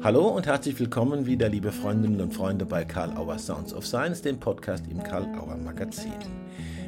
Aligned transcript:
Hallo 0.00 0.28
und 0.28 0.46
herzlich 0.46 0.78
willkommen 0.78 1.26
wieder, 1.26 1.48
liebe 1.48 1.72
Freundinnen 1.72 2.20
und 2.20 2.32
Freunde, 2.32 2.64
bei 2.64 2.84
Karl 2.84 3.16
Auer 3.16 3.36
Sounds 3.36 3.74
of 3.74 3.84
Science, 3.84 4.22
dem 4.22 4.38
Podcast 4.38 4.84
im 4.88 5.02
Karl 5.02 5.24
Auer 5.36 5.56
Magazin. 5.56 6.12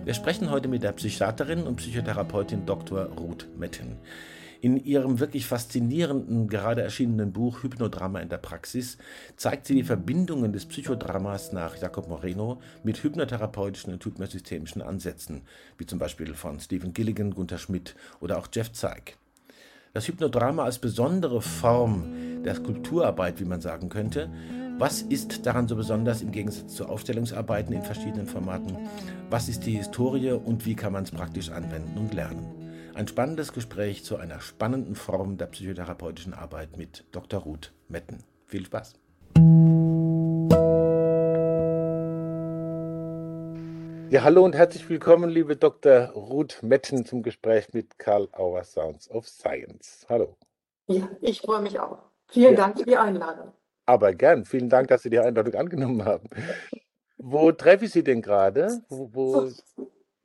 Wir 0.04 0.14
sprechen 0.14 0.48
heute 0.48 0.68
mit 0.68 0.84
der 0.84 0.92
Psychiaterin 0.92 1.64
und 1.64 1.74
Psychotherapeutin 1.74 2.66
Dr. 2.66 3.06
Ruth 3.06 3.48
Metten. 3.58 3.96
In 4.60 4.76
ihrem 4.76 5.18
wirklich 5.18 5.46
faszinierenden, 5.46 6.48
gerade 6.48 6.82
erschienenen 6.82 7.32
Buch 7.32 7.64
Hypnodrama 7.64 8.20
in 8.20 8.28
der 8.28 8.38
Praxis 8.38 8.96
zeigt 9.34 9.66
sie 9.66 9.74
die 9.74 9.82
Verbindungen 9.82 10.52
des 10.52 10.66
Psychodramas 10.66 11.52
nach 11.52 11.76
Jacob 11.76 12.08
Moreno 12.08 12.60
mit 12.84 13.02
hypnotherapeutischen 13.02 13.92
und 13.92 14.04
hypnosystemischen 14.04 14.82
Ansätzen, 14.82 15.42
wie 15.78 15.86
zum 15.86 15.98
Beispiel 15.98 16.32
von 16.34 16.60
Stephen 16.60 16.92
Gilligan, 16.92 17.32
Gunther 17.34 17.58
Schmidt 17.58 17.96
oder 18.20 18.38
auch 18.38 18.46
Jeff 18.52 18.70
Zeig. 18.70 19.16
Das 19.92 20.06
Hypnodrama 20.06 20.64
als 20.64 20.78
besondere 20.78 21.42
Form 21.42 22.42
der 22.44 22.56
Kulturarbeit, 22.60 23.40
wie 23.40 23.44
man 23.44 23.60
sagen 23.60 23.88
könnte. 23.88 24.30
Was 24.78 25.02
ist 25.02 25.44
daran 25.46 25.66
so 25.66 25.74
besonders 25.74 26.22
im 26.22 26.30
Gegensatz 26.30 26.76
zu 26.76 26.86
Aufstellungsarbeiten 26.86 27.74
in 27.74 27.82
verschiedenen 27.82 28.26
Formaten? 28.26 28.78
Was 29.30 29.48
ist 29.48 29.66
die 29.66 29.76
Historie 29.76 30.30
und 30.30 30.64
wie 30.64 30.76
kann 30.76 30.92
man 30.92 31.02
es 31.02 31.10
praktisch 31.10 31.50
anwenden 31.50 31.98
und 31.98 32.14
lernen? 32.14 32.46
Ein 32.94 33.08
spannendes 33.08 33.52
Gespräch 33.52 34.04
zu 34.04 34.16
einer 34.16 34.40
spannenden 34.40 34.94
Form 34.94 35.38
der 35.38 35.46
psychotherapeutischen 35.46 36.34
Arbeit 36.34 36.76
mit 36.76 37.04
Dr. 37.10 37.40
Ruth 37.40 37.72
Metten. 37.88 38.18
Viel 38.46 38.66
Spaß! 38.66 38.94
Ja, 44.10 44.24
hallo 44.24 44.44
und 44.44 44.56
herzlich 44.56 44.88
willkommen, 44.88 45.30
liebe 45.30 45.54
Dr. 45.54 46.08
Ruth 46.08 46.64
Metten, 46.64 47.06
zum 47.06 47.22
Gespräch 47.22 47.72
mit 47.72 47.96
Karl 47.96 48.28
Auer 48.32 48.64
Sounds 48.64 49.08
of 49.08 49.28
Science. 49.28 50.04
Hallo. 50.08 50.36
Ja, 50.88 51.08
ich 51.20 51.40
freue 51.40 51.62
mich 51.62 51.78
auch. 51.78 51.96
Vielen 52.26 52.54
ja. 52.54 52.56
Dank 52.56 52.78
für 52.80 52.86
die 52.86 52.96
Einladung. 52.96 53.52
Aber 53.86 54.12
gern. 54.12 54.44
Vielen 54.44 54.68
Dank, 54.68 54.88
dass 54.88 55.02
Sie 55.02 55.10
die 55.10 55.20
Einladung 55.20 55.54
angenommen 55.54 56.04
haben. 56.04 56.28
Wo 57.18 57.52
treffe 57.52 57.84
ich 57.84 57.92
Sie 57.92 58.02
denn 58.02 58.20
gerade? 58.20 58.82
Wo, 58.88 59.10
wo... 59.12 59.48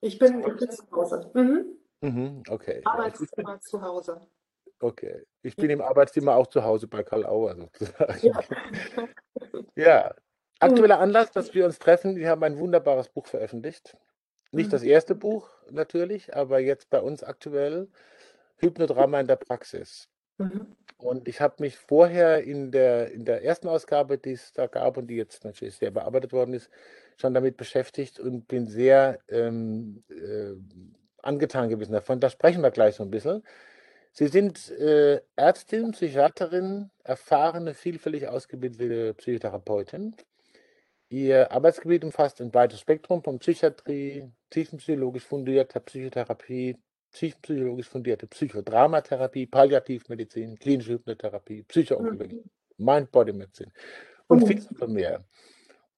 Ich, 0.02 0.18
bin, 0.18 0.40
ich 0.40 0.58
bin 0.58 0.72
zu 0.72 0.84
Hause. 0.92 1.30
Mhm. 1.36 1.66
Mhm, 2.02 2.44
okay. 2.50 2.82
Arbeitszimmer 2.86 3.62
zu 3.62 3.80
Hause. 3.84 4.20
Okay. 4.80 5.22
Ich 5.44 5.56
bin 5.56 5.70
im 5.70 5.82
Arbeitszimmer 5.82 6.36
auch 6.36 6.48
zu 6.48 6.64
Hause 6.64 6.88
bei 6.88 7.04
Karl 7.04 7.24
Auer 7.24 7.56
sozusagen. 7.56 8.20
Ja. 8.26 8.40
ja, 9.76 10.16
Aktueller 10.60 11.00
Anlass, 11.00 11.32
dass 11.32 11.54
wir 11.54 11.66
uns 11.66 11.80
treffen, 11.80 12.16
wir 12.16 12.30
haben 12.30 12.44
ein 12.44 12.58
wunderbares 12.58 13.10
Buch 13.10 13.28
veröffentlicht. 13.28 13.98
Nicht 14.52 14.72
das 14.72 14.84
mhm. 14.84 14.90
erste 14.90 15.16
Buch 15.16 15.50
natürlich, 15.70 16.36
aber 16.36 16.60
jetzt 16.60 16.90
bei 16.90 17.02
uns 17.02 17.24
aktuell 17.24 17.90
Hypnodrama 18.58 19.20
in 19.20 19.28
der 19.28 19.36
Praxis. 19.36 20.08
Mhm. 20.38 20.76
Und 20.98 21.28
ich 21.28 21.42
habe 21.42 21.56
mich 21.60 21.78
vorher 21.78 22.44
in 22.44 22.72
der, 22.72 23.12
in 23.12 23.26
der 23.26 23.44
ersten 23.44 23.68
Ausgabe, 23.68 24.18
die 24.18 24.32
es 24.32 24.54
da 24.54 24.68
gab 24.68 24.98
und 24.98 25.08
die 25.08 25.18
jetzt 25.18 25.44
natürlich 25.44 25.76
sehr 25.76 25.92
bearbeitet 25.92 26.32
worden 26.32 26.54
ist, 26.54 26.70
schon 27.18 27.34
damit 27.34 27.58
beschäftigt 27.58 28.20
und 28.20 28.48
bin 28.48 28.68
sehr 28.68 29.20
ähm, 29.28 30.04
äh, 30.10 30.54
angetan 31.22 31.70
gewesen 31.70 31.92
davon. 31.92 32.20
Da 32.20 32.30
sprechen 32.30 32.62
wir 32.62 32.72
gleich 32.72 32.96
so 32.96 33.04
ein 33.04 33.12
bisschen. 33.12 33.44
Sie 34.14 34.28
sind 34.28 34.72
äh, 34.72 35.20
Ärztin, 35.36 35.92
Psychiaterin, 35.92 36.90
erfahrene, 37.04 37.74
vielfältig 37.74 38.30
ausgebildete 38.30 39.14
Psychotherapeutin. 39.16 40.16
Ihr 41.10 41.52
Arbeitsgebiet 41.52 42.04
umfasst 42.04 42.42
ein 42.42 42.52
breites 42.52 42.80
Spektrum 42.80 43.24
von 43.24 43.40
Psychiatrie, 43.40 44.32
tiefenpsychologisch 44.50 45.24
fundierter 45.24 45.80
Psychotherapie, 45.80 46.78
tiefenpsychologisch 47.12 47.88
fundierte 47.88 48.28
Psychodramatherapie, 48.28 49.46
Palliativmedizin, 49.46 50.58
klinische 50.58 50.94
Hypnotherapie, 50.94 51.64
Psychoonkologie, 51.64 52.44
mhm. 52.44 52.86
Mind-Body-Medizin 52.86 53.72
und 54.28 54.44
mhm. 54.44 54.48
vieles 54.48 54.70
mehr. 54.88 55.24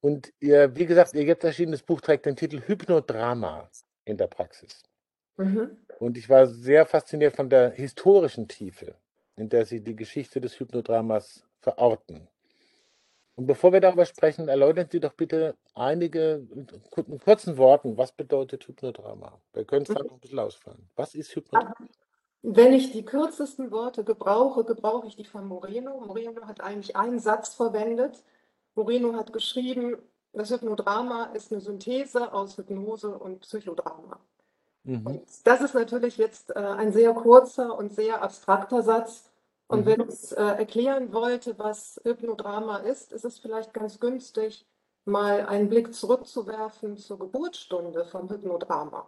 Und 0.00 0.32
ihr, 0.40 0.74
wie 0.76 0.86
gesagt, 0.86 1.14
ihr 1.14 1.24
jetzt 1.24 1.44
erschienenes 1.44 1.82
Buch 1.82 2.00
trägt 2.00 2.26
den 2.26 2.36
Titel 2.36 2.60
Hypnodrama 2.64 3.68
in 4.04 4.16
der 4.16 4.28
Praxis. 4.28 4.84
Mhm. 5.36 5.76
Und 5.98 6.16
ich 6.16 6.28
war 6.28 6.46
sehr 6.46 6.86
fasziniert 6.86 7.34
von 7.34 7.50
der 7.50 7.70
historischen 7.70 8.46
Tiefe, 8.46 8.94
in 9.36 9.48
der 9.48 9.64
Sie 9.64 9.82
die 9.82 9.96
Geschichte 9.96 10.40
des 10.40 10.58
Hypnodramas 10.60 11.44
verorten. 11.60 12.28
Und 13.38 13.46
bevor 13.46 13.72
wir 13.72 13.80
darüber 13.80 14.04
sprechen, 14.04 14.48
erläutern 14.48 14.88
Sie 14.90 14.98
doch 14.98 15.12
bitte 15.12 15.54
einige 15.72 16.44
in 16.50 17.20
kurzen 17.20 17.56
Worten, 17.56 17.96
was 17.96 18.10
bedeutet 18.10 18.66
Hypnodrama? 18.66 19.38
Wir 19.52 19.64
können 19.64 19.82
es 19.82 19.94
da 19.94 20.02
noch 20.02 20.14
ein 20.14 20.18
bisschen 20.18 20.40
ausfahren. 20.40 20.90
Was 20.96 21.14
ist 21.14 21.36
Hypnodrama? 21.36 21.72
Wenn 22.42 22.72
ich 22.72 22.90
die 22.90 23.04
kürzesten 23.04 23.70
Worte 23.70 24.02
gebrauche, 24.02 24.64
gebrauche 24.64 25.06
ich 25.06 25.14
die 25.14 25.24
von 25.24 25.46
Moreno. 25.46 26.00
Moreno 26.00 26.48
hat 26.48 26.60
eigentlich 26.60 26.96
einen 26.96 27.20
Satz 27.20 27.54
verwendet. 27.54 28.24
Moreno 28.74 29.14
hat 29.14 29.32
geschrieben, 29.32 29.98
das 30.32 30.50
Hypnodrama 30.50 31.26
ist 31.26 31.52
eine 31.52 31.60
Synthese 31.60 32.32
aus 32.32 32.58
Hypnose 32.58 33.16
und 33.16 33.42
Psychodrama. 33.42 34.18
Mhm. 34.82 35.06
Und 35.06 35.22
das 35.44 35.60
ist 35.60 35.74
natürlich 35.74 36.16
jetzt 36.16 36.50
äh, 36.56 36.58
ein 36.58 36.92
sehr 36.92 37.12
kurzer 37.12 37.78
und 37.78 37.92
sehr 37.92 38.20
abstrakter 38.20 38.82
Satz. 38.82 39.27
Und 39.68 39.80
mhm. 39.80 39.86
wenn 39.86 40.08
ich 40.08 40.32
äh, 40.32 40.40
erklären 40.40 41.12
wollte, 41.12 41.58
was 41.58 42.00
Hypnodrama 42.04 42.78
ist, 42.78 43.12
ist 43.12 43.24
es 43.24 43.38
vielleicht 43.38 43.72
ganz 43.74 44.00
günstig, 44.00 44.66
mal 45.04 45.46
einen 45.46 45.68
Blick 45.68 45.94
zurückzuwerfen 45.94 46.96
zur 46.96 47.18
Geburtsstunde 47.18 48.04
von 48.04 48.28
Hypnodrama. 48.28 49.06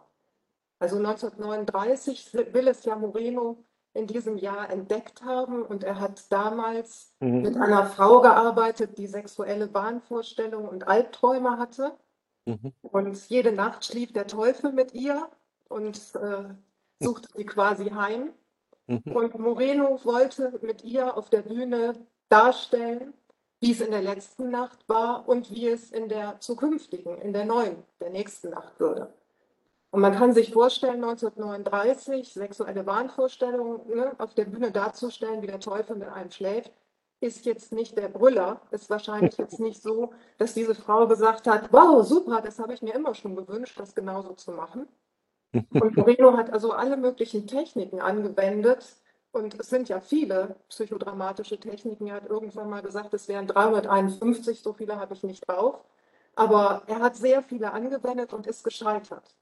Also 0.78 0.96
1939 0.96 2.32
will 2.52 2.68
es 2.68 2.84
ja 2.84 2.96
Moreno 2.96 3.64
in 3.92 4.06
diesem 4.06 4.38
Jahr 4.38 4.70
entdeckt 4.70 5.22
haben 5.22 5.62
und 5.62 5.84
er 5.84 5.98
hat 5.98 6.30
damals 6.30 7.12
mhm. 7.20 7.42
mit 7.42 7.56
einer 7.56 7.86
Frau 7.86 8.20
gearbeitet, 8.20 8.98
die 8.98 9.06
sexuelle 9.06 9.72
Wahnvorstellungen 9.74 10.68
und 10.68 10.86
Albträume 10.86 11.58
hatte. 11.58 11.96
Mhm. 12.46 12.72
Und 12.82 13.28
jede 13.28 13.52
Nacht 13.52 13.84
schlief 13.84 14.12
der 14.12 14.26
Teufel 14.26 14.72
mit 14.72 14.94
ihr 14.94 15.28
und 15.68 15.98
äh, 16.14 16.54
suchte 17.00 17.28
sie 17.34 17.44
quasi 17.44 17.90
heim. 17.90 18.32
Mhm. 18.90 19.12
Und 19.12 19.38
Moreno 19.38 20.00
wollte 20.04 20.58
mit 20.62 20.82
ihr 20.82 21.16
auf 21.16 21.30
der 21.30 21.42
Bühne 21.42 21.94
darstellen, 22.28 23.14
wie 23.60 23.70
es 23.70 23.80
in 23.80 23.92
der 23.92 24.02
letzten 24.02 24.50
Nacht 24.50 24.88
war 24.88 25.28
und 25.28 25.50
wie 25.50 25.68
es 25.68 25.92
in 25.92 26.08
der 26.08 26.40
zukünftigen, 26.40 27.18
in 27.18 27.32
der 27.32 27.44
neuen, 27.44 27.84
der 28.00 28.10
nächsten 28.10 28.50
Nacht 28.50 28.80
würde. 28.80 29.12
Und 29.92 30.00
man 30.00 30.14
kann 30.14 30.32
sich 30.32 30.52
vorstellen, 30.52 31.04
1939 31.04 32.32
sexuelle 32.32 32.86
Wahnvorstellungen 32.86 33.80
ne, 33.88 34.12
auf 34.18 34.34
der 34.34 34.44
Bühne 34.44 34.72
darzustellen, 34.72 35.42
wie 35.42 35.48
der 35.48 35.60
Teufel 35.60 35.96
mit 35.96 36.08
einem 36.08 36.30
schläft, 36.30 36.72
ist 37.20 37.44
jetzt 37.44 37.72
nicht 37.72 37.96
der 37.96 38.08
Brüller. 38.08 38.60
Ist 38.70 38.90
wahrscheinlich 38.90 39.36
jetzt 39.36 39.60
nicht 39.60 39.82
so, 39.82 40.12
dass 40.38 40.54
diese 40.54 40.74
Frau 40.74 41.06
gesagt 41.06 41.46
hat, 41.46 41.72
wow, 41.72 42.04
super, 42.04 42.40
das 42.40 42.58
habe 42.58 42.72
ich 42.72 42.82
mir 42.82 42.94
immer 42.94 43.14
schon 43.14 43.36
gewünscht, 43.36 43.78
das 43.78 43.94
genauso 43.94 44.32
zu 44.34 44.52
machen. 44.52 44.88
Und 45.52 45.96
Moreno 45.96 46.36
hat 46.36 46.52
also 46.52 46.72
alle 46.72 46.96
möglichen 46.96 47.46
Techniken 47.46 48.00
angewendet. 48.00 48.96
Und 49.32 49.58
es 49.60 49.68
sind 49.68 49.88
ja 49.88 50.00
viele 50.00 50.56
psychodramatische 50.68 51.58
Techniken. 51.58 52.08
Er 52.08 52.16
hat 52.16 52.26
irgendwann 52.26 52.70
mal 52.70 52.82
gesagt, 52.82 53.14
es 53.14 53.28
wären 53.28 53.46
351, 53.46 54.60
so 54.60 54.72
viele 54.72 54.96
habe 54.98 55.14
ich 55.14 55.22
nicht 55.22 55.48
drauf. 55.48 55.84
Aber 56.34 56.82
er 56.86 57.00
hat 57.00 57.16
sehr 57.16 57.42
viele 57.42 57.72
angewendet 57.72 58.32
und 58.32 58.46
ist 58.46 58.64
gescheitert. 58.64 59.34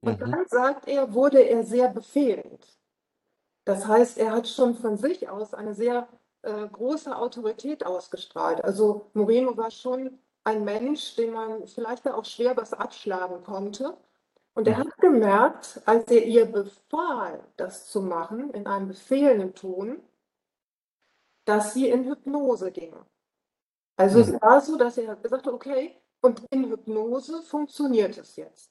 Und 0.00 0.20
mhm. 0.20 0.30
dann 0.30 0.46
sagt 0.48 0.88
er, 0.88 1.14
wurde 1.14 1.40
er 1.40 1.64
sehr 1.64 1.88
befehlend. 1.88 2.78
Das 3.64 3.86
heißt, 3.86 4.18
er 4.18 4.32
hat 4.32 4.48
schon 4.48 4.74
von 4.74 4.96
sich 4.96 5.28
aus 5.28 5.54
eine 5.54 5.74
sehr 5.74 6.08
äh, 6.42 6.66
große 6.66 7.16
Autorität 7.16 7.86
ausgestrahlt. 7.86 8.64
Also 8.64 9.10
Moreno 9.14 9.56
war 9.56 9.70
schon 9.70 10.18
ein 10.44 10.64
Mensch, 10.64 11.14
den 11.14 11.32
man 11.32 11.66
vielleicht 11.68 12.08
auch 12.08 12.24
schwer 12.24 12.56
was 12.56 12.72
abschlagen 12.72 13.44
konnte. 13.44 13.96
Und 14.54 14.68
er 14.68 14.76
hat 14.76 14.96
gemerkt, 14.98 15.80
als 15.86 16.10
er 16.10 16.24
ihr 16.24 16.44
befahl, 16.44 17.42
das 17.56 17.86
zu 17.86 18.02
machen, 18.02 18.50
in 18.50 18.66
einem 18.66 18.88
befehlenden 18.88 19.54
Ton, 19.54 20.02
dass 21.44 21.74
sie 21.74 21.88
in 21.88 22.04
Hypnose 22.04 22.70
ging. 22.70 22.94
Also 23.96 24.20
es 24.20 24.28
mhm. 24.28 24.40
war 24.42 24.60
so, 24.60 24.76
dass 24.76 24.98
er 24.98 25.16
gesagt 25.16 25.46
hat, 25.46 25.52
okay, 25.52 25.96
und 26.20 26.42
in 26.50 26.68
Hypnose 26.70 27.42
funktioniert 27.42 28.16
es 28.18 28.36
jetzt. 28.36 28.70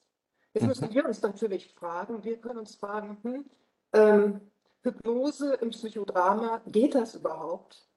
Jetzt 0.54 0.68
müssen 0.68 0.90
mhm. 0.90 0.94
wir 0.94 1.06
uns 1.06 1.22
natürlich 1.22 1.74
fragen, 1.74 2.24
wir 2.24 2.38
können 2.38 2.60
uns 2.60 2.76
fragen, 2.76 3.18
hm, 3.24 3.46
ähm, 3.94 4.42
Hypnose 4.84 5.56
im 5.56 5.70
Psychodrama, 5.72 6.62
geht 6.68 6.96
das 6.96 7.16
überhaupt? 7.16 7.88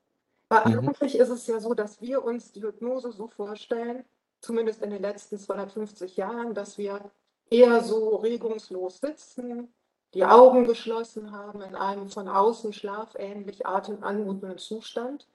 Weil 0.48 0.68
mhm. 0.68 0.88
eigentlich 0.88 1.18
ist 1.18 1.30
es 1.30 1.46
ja 1.46 1.60
so, 1.60 1.74
dass 1.74 2.00
wir 2.00 2.24
uns 2.24 2.52
die 2.52 2.62
Hypnose 2.62 3.12
so 3.12 3.28
vorstellen, 3.28 4.04
zumindest 4.40 4.82
in 4.82 4.90
den 4.90 5.02
letzten 5.02 5.38
250 5.38 6.16
Jahren, 6.16 6.54
dass 6.54 6.78
wir 6.78 7.10
eher 7.50 7.82
so 7.82 8.16
regungslos 8.16 8.98
sitzen, 9.00 9.72
die 10.14 10.24
Augen 10.24 10.64
geschlossen 10.64 11.32
haben 11.32 11.60
in 11.60 11.74
einem 11.74 12.08
von 12.08 12.28
außen 12.28 12.72
schlafähnlich 12.72 13.66
atemanmutenden 13.66 14.58
Zustand. 14.58 15.26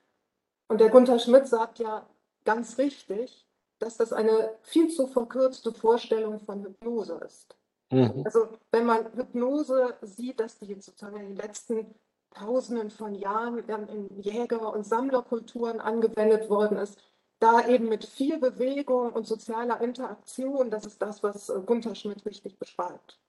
Und 0.68 0.80
der 0.80 0.90
Gunther 0.90 1.20
Schmidt 1.20 1.48
sagt 1.48 1.80
ja 1.80 2.08
ganz 2.46 2.78
richtig, 2.78 3.46
dass 3.80 3.98
das 3.98 4.14
eine 4.14 4.52
viel 4.62 4.90
zu 4.90 5.08
verkürzte 5.08 5.74
Vorstellung 5.74 6.40
von 6.40 6.64
Hypnose 6.64 7.20
ist. 7.26 7.56
Mhm. 7.92 8.24
Also 8.26 8.50
wenn 8.72 8.86
man 8.86 9.12
Hypnose 9.14 9.96
sieht, 10.02 10.40
dass 10.40 10.60
die 10.60 10.74
sozusagen 10.76 11.18
in 11.18 11.28
den 11.30 11.36
letzten 11.36 11.96
Tausenden 12.32 12.92
von 12.92 13.16
Jahren 13.16 13.58
in 13.68 14.22
Jäger- 14.22 14.74
und 14.74 14.86
Sammlerkulturen 14.86 15.80
angewendet 15.80 16.50
worden 16.50 16.78
ist. 16.78 17.00
Da 17.40 17.68
eben 17.68 17.88
mit 17.88 18.06
viel 18.06 18.38
Bewegung 18.38 19.14
und 19.14 19.26
sozialer 19.26 19.80
Interaktion, 19.82 20.70
das 20.70 20.86
ist 20.86 21.02
das, 21.02 21.24
was 21.24 21.50
äh, 21.50 21.62
Gunther 21.66 21.96
Schmidt 21.96 22.26
richtig 22.26 22.60
beschreibt. 22.60 23.20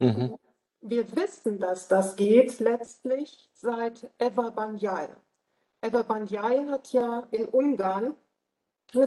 Mhm. 0.00 0.36
Wir 0.82 1.16
wissen, 1.16 1.58
dass 1.58 1.88
das 1.88 2.16
geht 2.16 2.60
letztlich 2.60 3.48
seit 3.54 4.10
Eva 4.18 4.50
Banyai. 4.50 5.08
Eva 5.80 6.02
Banyai 6.02 6.66
hat 6.68 6.92
ja 6.92 7.26
in 7.30 7.46
Ungarn 7.46 8.14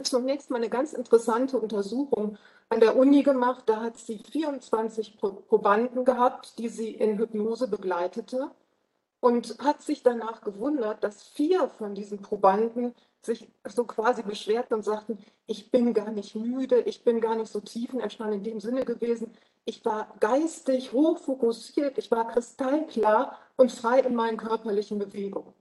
zunächst 0.02 0.50
mal 0.50 0.56
eine 0.56 0.68
ganz 0.68 0.92
interessante 0.92 1.58
Untersuchung 1.58 2.36
an 2.68 2.80
der 2.80 2.96
Uni 2.96 3.22
gemacht. 3.22 3.64
Da 3.66 3.80
hat 3.80 3.96
sie 3.96 4.18
24 4.18 5.18
Probanden 5.18 6.04
gehabt, 6.04 6.58
die 6.58 6.68
sie 6.68 6.90
in 6.90 7.16
Hypnose 7.18 7.68
begleitete 7.68 8.50
und 9.20 9.58
hat 9.58 9.82
sich 9.82 10.02
danach 10.02 10.42
gewundert, 10.42 11.02
dass 11.02 11.22
vier 11.22 11.68
von 11.68 11.94
diesen 11.94 12.22
Probanden 12.22 12.94
sich 13.22 13.48
so 13.64 13.84
quasi 13.84 14.22
beschwerten 14.22 14.74
und 14.74 14.84
sagten, 14.84 15.18
ich 15.46 15.70
bin 15.70 15.94
gar 15.94 16.10
nicht 16.10 16.34
müde, 16.34 16.80
ich 16.80 17.04
bin 17.04 17.20
gar 17.20 17.34
nicht 17.34 17.50
so 17.50 17.60
tiefenentspannt 17.60 18.34
in 18.34 18.44
dem 18.44 18.60
Sinne 18.60 18.84
gewesen. 18.84 19.32
Ich 19.64 19.84
war 19.84 20.14
geistig 20.20 20.92
hochfokussiert, 20.92 21.98
ich 21.98 22.10
war 22.10 22.28
kristallklar 22.28 23.38
und 23.56 23.72
frei 23.72 24.00
in 24.00 24.14
meinen 24.14 24.36
körperlichen 24.36 24.98
Bewegungen. 24.98 25.52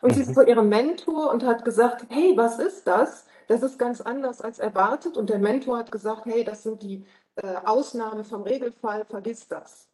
Und 0.00 0.14
sie 0.14 0.22
ist 0.22 0.30
mhm. 0.30 0.34
zu 0.34 0.46
ihrem 0.46 0.68
Mentor 0.68 1.30
und 1.30 1.44
hat 1.44 1.64
gesagt, 1.64 2.06
hey, 2.08 2.36
was 2.36 2.58
ist 2.58 2.86
das? 2.86 3.26
Das 3.46 3.62
ist 3.62 3.78
ganz 3.78 4.00
anders 4.00 4.40
als 4.40 4.58
erwartet. 4.58 5.16
Und 5.16 5.30
der 5.30 5.38
Mentor 5.38 5.78
hat 5.78 5.92
gesagt, 5.92 6.26
hey, 6.26 6.42
das 6.42 6.64
sind 6.64 6.82
die 6.82 7.04
äh, 7.36 7.56
Ausnahmen 7.64 8.24
vom 8.24 8.42
Regelfall, 8.42 9.04
vergiss 9.04 9.46
das. 9.46 9.91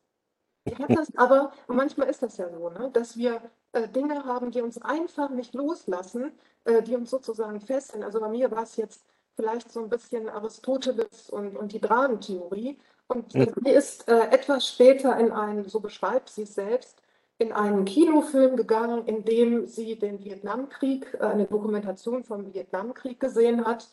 Ich 0.72 0.78
habe 0.78 0.94
das 0.94 1.14
aber, 1.16 1.52
manchmal 1.66 2.08
ist 2.08 2.22
das 2.22 2.36
ja 2.36 2.48
so, 2.50 2.68
ne, 2.70 2.90
dass 2.92 3.16
wir 3.16 3.40
äh, 3.72 3.88
Dinge 3.88 4.24
haben, 4.24 4.50
die 4.50 4.62
uns 4.62 4.80
einfach 4.80 5.30
nicht 5.30 5.54
loslassen, 5.54 6.32
äh, 6.64 6.82
die 6.82 6.96
uns 6.96 7.10
sozusagen 7.10 7.60
fesseln. 7.60 8.02
Also 8.02 8.20
bei 8.20 8.28
mir 8.28 8.50
war 8.50 8.62
es 8.62 8.76
jetzt 8.76 9.04
vielleicht 9.36 9.70
so 9.70 9.80
ein 9.80 9.88
bisschen 9.88 10.28
Aristoteles 10.28 11.30
und, 11.30 11.56
und 11.56 11.72
die 11.72 11.80
Dramentheorie. 11.80 12.78
Und 13.06 13.32
sie 13.32 13.70
ist 13.70 14.08
äh, 14.08 14.28
etwas 14.30 14.68
später 14.68 15.16
in 15.18 15.32
einen, 15.32 15.68
so 15.68 15.80
beschreibt 15.80 16.28
sie 16.28 16.42
es 16.42 16.54
selbst, 16.54 17.00
in 17.38 17.52
einen 17.52 17.84
Kinofilm 17.84 18.56
gegangen, 18.56 19.06
in 19.06 19.24
dem 19.24 19.66
sie 19.66 19.96
den 19.96 20.24
Vietnamkrieg, 20.24 21.14
äh, 21.14 21.24
eine 21.24 21.46
Dokumentation 21.46 22.24
vom 22.24 22.52
Vietnamkrieg 22.52 23.20
gesehen 23.20 23.64
hat. 23.64 23.88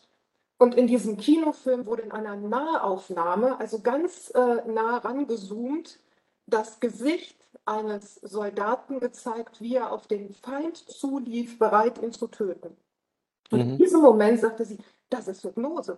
Und 0.58 0.76
in 0.76 0.88
diesem 0.88 1.18
Kinofilm 1.18 1.86
wurde 1.86 2.04
in 2.04 2.12
einer 2.12 2.36
Nahaufnahme, 2.36 3.60
also 3.60 3.82
ganz 3.82 4.32
äh, 4.32 4.68
nah 4.68 4.98
rangezoomt, 4.98 6.00
das 6.48 6.80
Gesicht 6.80 7.38
eines 7.66 8.16
Soldaten 8.16 9.00
gezeigt, 9.00 9.62
wie 9.62 9.76
er 9.76 9.92
auf 9.92 10.08
den 10.08 10.34
Feind 10.34 10.78
zulief, 10.78 11.58
bereit, 11.58 12.02
ihn 12.02 12.12
zu 12.12 12.28
töten. 12.28 12.78
Und 13.52 13.64
mhm. 13.64 13.72
in 13.72 13.78
diesem 13.78 14.02
Moment 14.02 14.40
sagte 14.40 14.66
sie, 14.66 14.78
das 15.10 15.28
ist 15.28 15.44
Hypnose. 15.44 15.98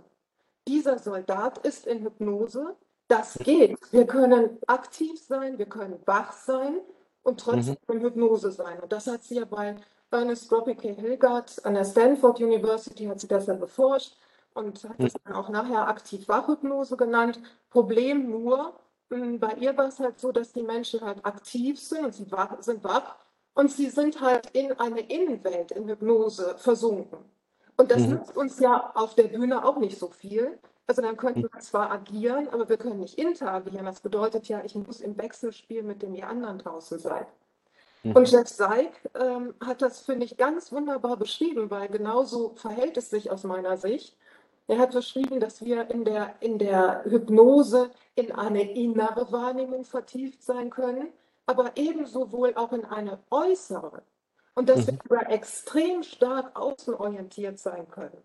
Dieser 0.67 0.99
Soldat 0.99 1.59
ist 1.59 1.87
in 1.87 2.03
Hypnose. 2.03 2.75
Das 3.07 3.35
geht. 3.39 3.79
Wir 3.91 4.05
können 4.05 4.57
aktiv 4.67 5.17
sein, 5.19 5.57
wir 5.57 5.67
können 5.67 5.97
wach 6.05 6.33
sein 6.33 6.81
und 7.23 7.39
trotzdem 7.39 7.77
mhm. 7.87 7.95
in 7.95 8.01
Hypnose 8.01 8.51
sein. 8.51 8.79
Und 8.81 8.91
das 8.91 9.07
hat 9.07 9.23
sie 9.23 9.35
ja 9.35 9.45
bei 9.45 9.75
Ernest 10.11 10.49
Gropike 10.49 10.89
Hilgard 10.89 11.63
an 11.65 11.73
der 11.73 11.85
Stanford 11.85 12.39
University, 12.39 13.05
hat 13.05 13.19
sie 13.19 13.27
das 13.27 13.47
ja 13.47 13.53
beforscht 13.53 14.17
und 14.53 14.83
hat 14.83 14.99
es 14.99 15.13
mhm. 15.13 15.17
dann 15.25 15.33
auch 15.33 15.49
nachher 15.49 15.87
aktiv 15.87 16.27
Wachhypnose 16.27 16.97
genannt. 16.97 17.39
Problem 17.69 18.29
nur, 18.29 18.73
bei 19.09 19.53
ihr 19.59 19.75
war 19.77 19.87
es 19.87 19.99
halt 19.99 20.19
so, 20.19 20.31
dass 20.31 20.51
die 20.51 20.63
Menschen 20.63 21.01
halt 21.01 21.25
aktiv 21.25 21.79
sind 21.79 22.05
und 22.05 22.13
sie 22.13 22.31
wach, 22.31 22.61
sind 22.61 22.83
wach 22.83 23.15
und 23.53 23.71
sie 23.71 23.89
sind 23.89 24.21
halt 24.21 24.49
in 24.51 24.71
eine 24.73 25.01
Innenwelt 25.01 25.71
in 25.71 25.87
Hypnose 25.87 26.55
versunken. 26.57 27.19
Und 27.77 27.91
das 27.91 28.01
mhm. 28.01 28.15
nützt 28.15 28.35
uns 28.35 28.59
ja 28.59 28.91
auf 28.95 29.15
der 29.15 29.25
Bühne 29.25 29.63
auch 29.63 29.77
nicht 29.77 29.97
so 29.97 30.09
viel. 30.09 30.57
Also 30.87 31.01
dann 31.01 31.17
könnten 31.17 31.43
wir 31.43 31.59
zwar 31.59 31.91
agieren, 31.91 32.47
aber 32.49 32.67
wir 32.69 32.77
können 32.77 32.99
nicht 32.99 33.19
interagieren. 33.19 33.85
Das 33.85 33.99
bedeutet 33.99 34.47
ja, 34.47 34.63
ich 34.63 34.73
muss 34.75 35.01
im 35.01 35.17
Wechselspiel 35.17 35.83
mit 35.83 36.01
dem 36.01 36.21
anderen 36.23 36.59
draußen 36.59 36.97
sein. 36.97 37.25
Mhm. 38.03 38.13
Und 38.13 38.31
Jeff 38.31 38.47
Seig 38.47 38.91
ähm, 39.15 39.53
hat 39.63 39.81
das, 39.81 39.99
finde 40.01 40.25
ich, 40.25 40.37
ganz 40.37 40.71
wunderbar 40.71 41.17
beschrieben, 41.17 41.69
weil 41.69 41.87
genauso 41.89 42.55
verhält 42.55 42.97
es 42.97 43.09
sich 43.09 43.31
aus 43.31 43.43
meiner 43.43 43.77
Sicht. 43.77 44.17
Er 44.67 44.79
hat 44.79 44.91
beschrieben, 44.91 45.39
dass 45.39 45.63
wir 45.63 45.89
in 45.89 46.03
der, 46.03 46.35
in 46.41 46.59
der 46.59 47.03
Hypnose 47.05 47.89
in 48.15 48.33
eine 48.33 48.71
innere 48.73 49.31
Wahrnehmung 49.31 49.85
vertieft 49.85 50.43
sein 50.43 50.69
können, 50.69 51.07
aber 51.45 51.71
ebenso 51.75 52.31
wohl 52.33 52.53
auch 52.55 52.73
in 52.73 52.83
eine 52.83 53.19
äußere. 53.31 54.03
Und 54.55 54.69
dass 54.69 54.87
mhm. 54.87 54.99
wir 55.07 55.29
extrem 55.29 56.03
stark 56.03 56.59
außenorientiert 56.59 57.59
sein 57.59 57.89
können. 57.89 58.21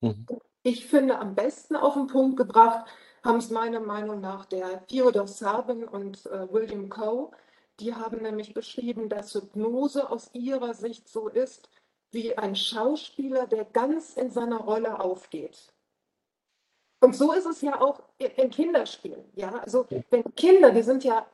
Mhm. 0.00 0.26
Ich 0.62 0.86
finde, 0.86 1.18
am 1.18 1.34
besten 1.34 1.76
auf 1.76 1.94
den 1.94 2.08
Punkt 2.08 2.36
gebracht 2.36 2.86
haben 3.22 3.38
es 3.38 3.50
meiner 3.50 3.80
Meinung 3.80 4.20
nach 4.20 4.44
der 4.44 4.86
Theodor 4.86 5.26
Sabin 5.26 5.84
und 5.84 6.26
äh, 6.26 6.52
William 6.52 6.90
Coe. 6.90 7.30
Die 7.80 7.94
haben 7.94 8.22
nämlich 8.22 8.52
beschrieben, 8.52 9.08
dass 9.08 9.34
Hypnose 9.34 10.10
aus 10.10 10.30
ihrer 10.34 10.74
Sicht 10.74 11.08
so 11.08 11.28
ist, 11.28 11.70
wie 12.14 12.36
ein 12.36 12.56
Schauspieler, 12.56 13.46
der 13.46 13.64
ganz 13.64 14.16
in 14.16 14.30
seiner 14.30 14.58
Rolle 14.58 15.00
aufgeht. 15.00 15.72
Und 17.00 17.14
so 17.14 17.32
ist 17.32 17.46
es 17.46 17.60
ja 17.60 17.80
auch 17.80 18.00
in 18.18 18.50
Kinderspielen. 18.50 19.24
Ja, 19.34 19.58
also 19.58 19.86
wenn 20.10 20.34
Kinder, 20.34 20.70
die 20.70 20.82
sind 20.82 21.04
ja 21.04 21.26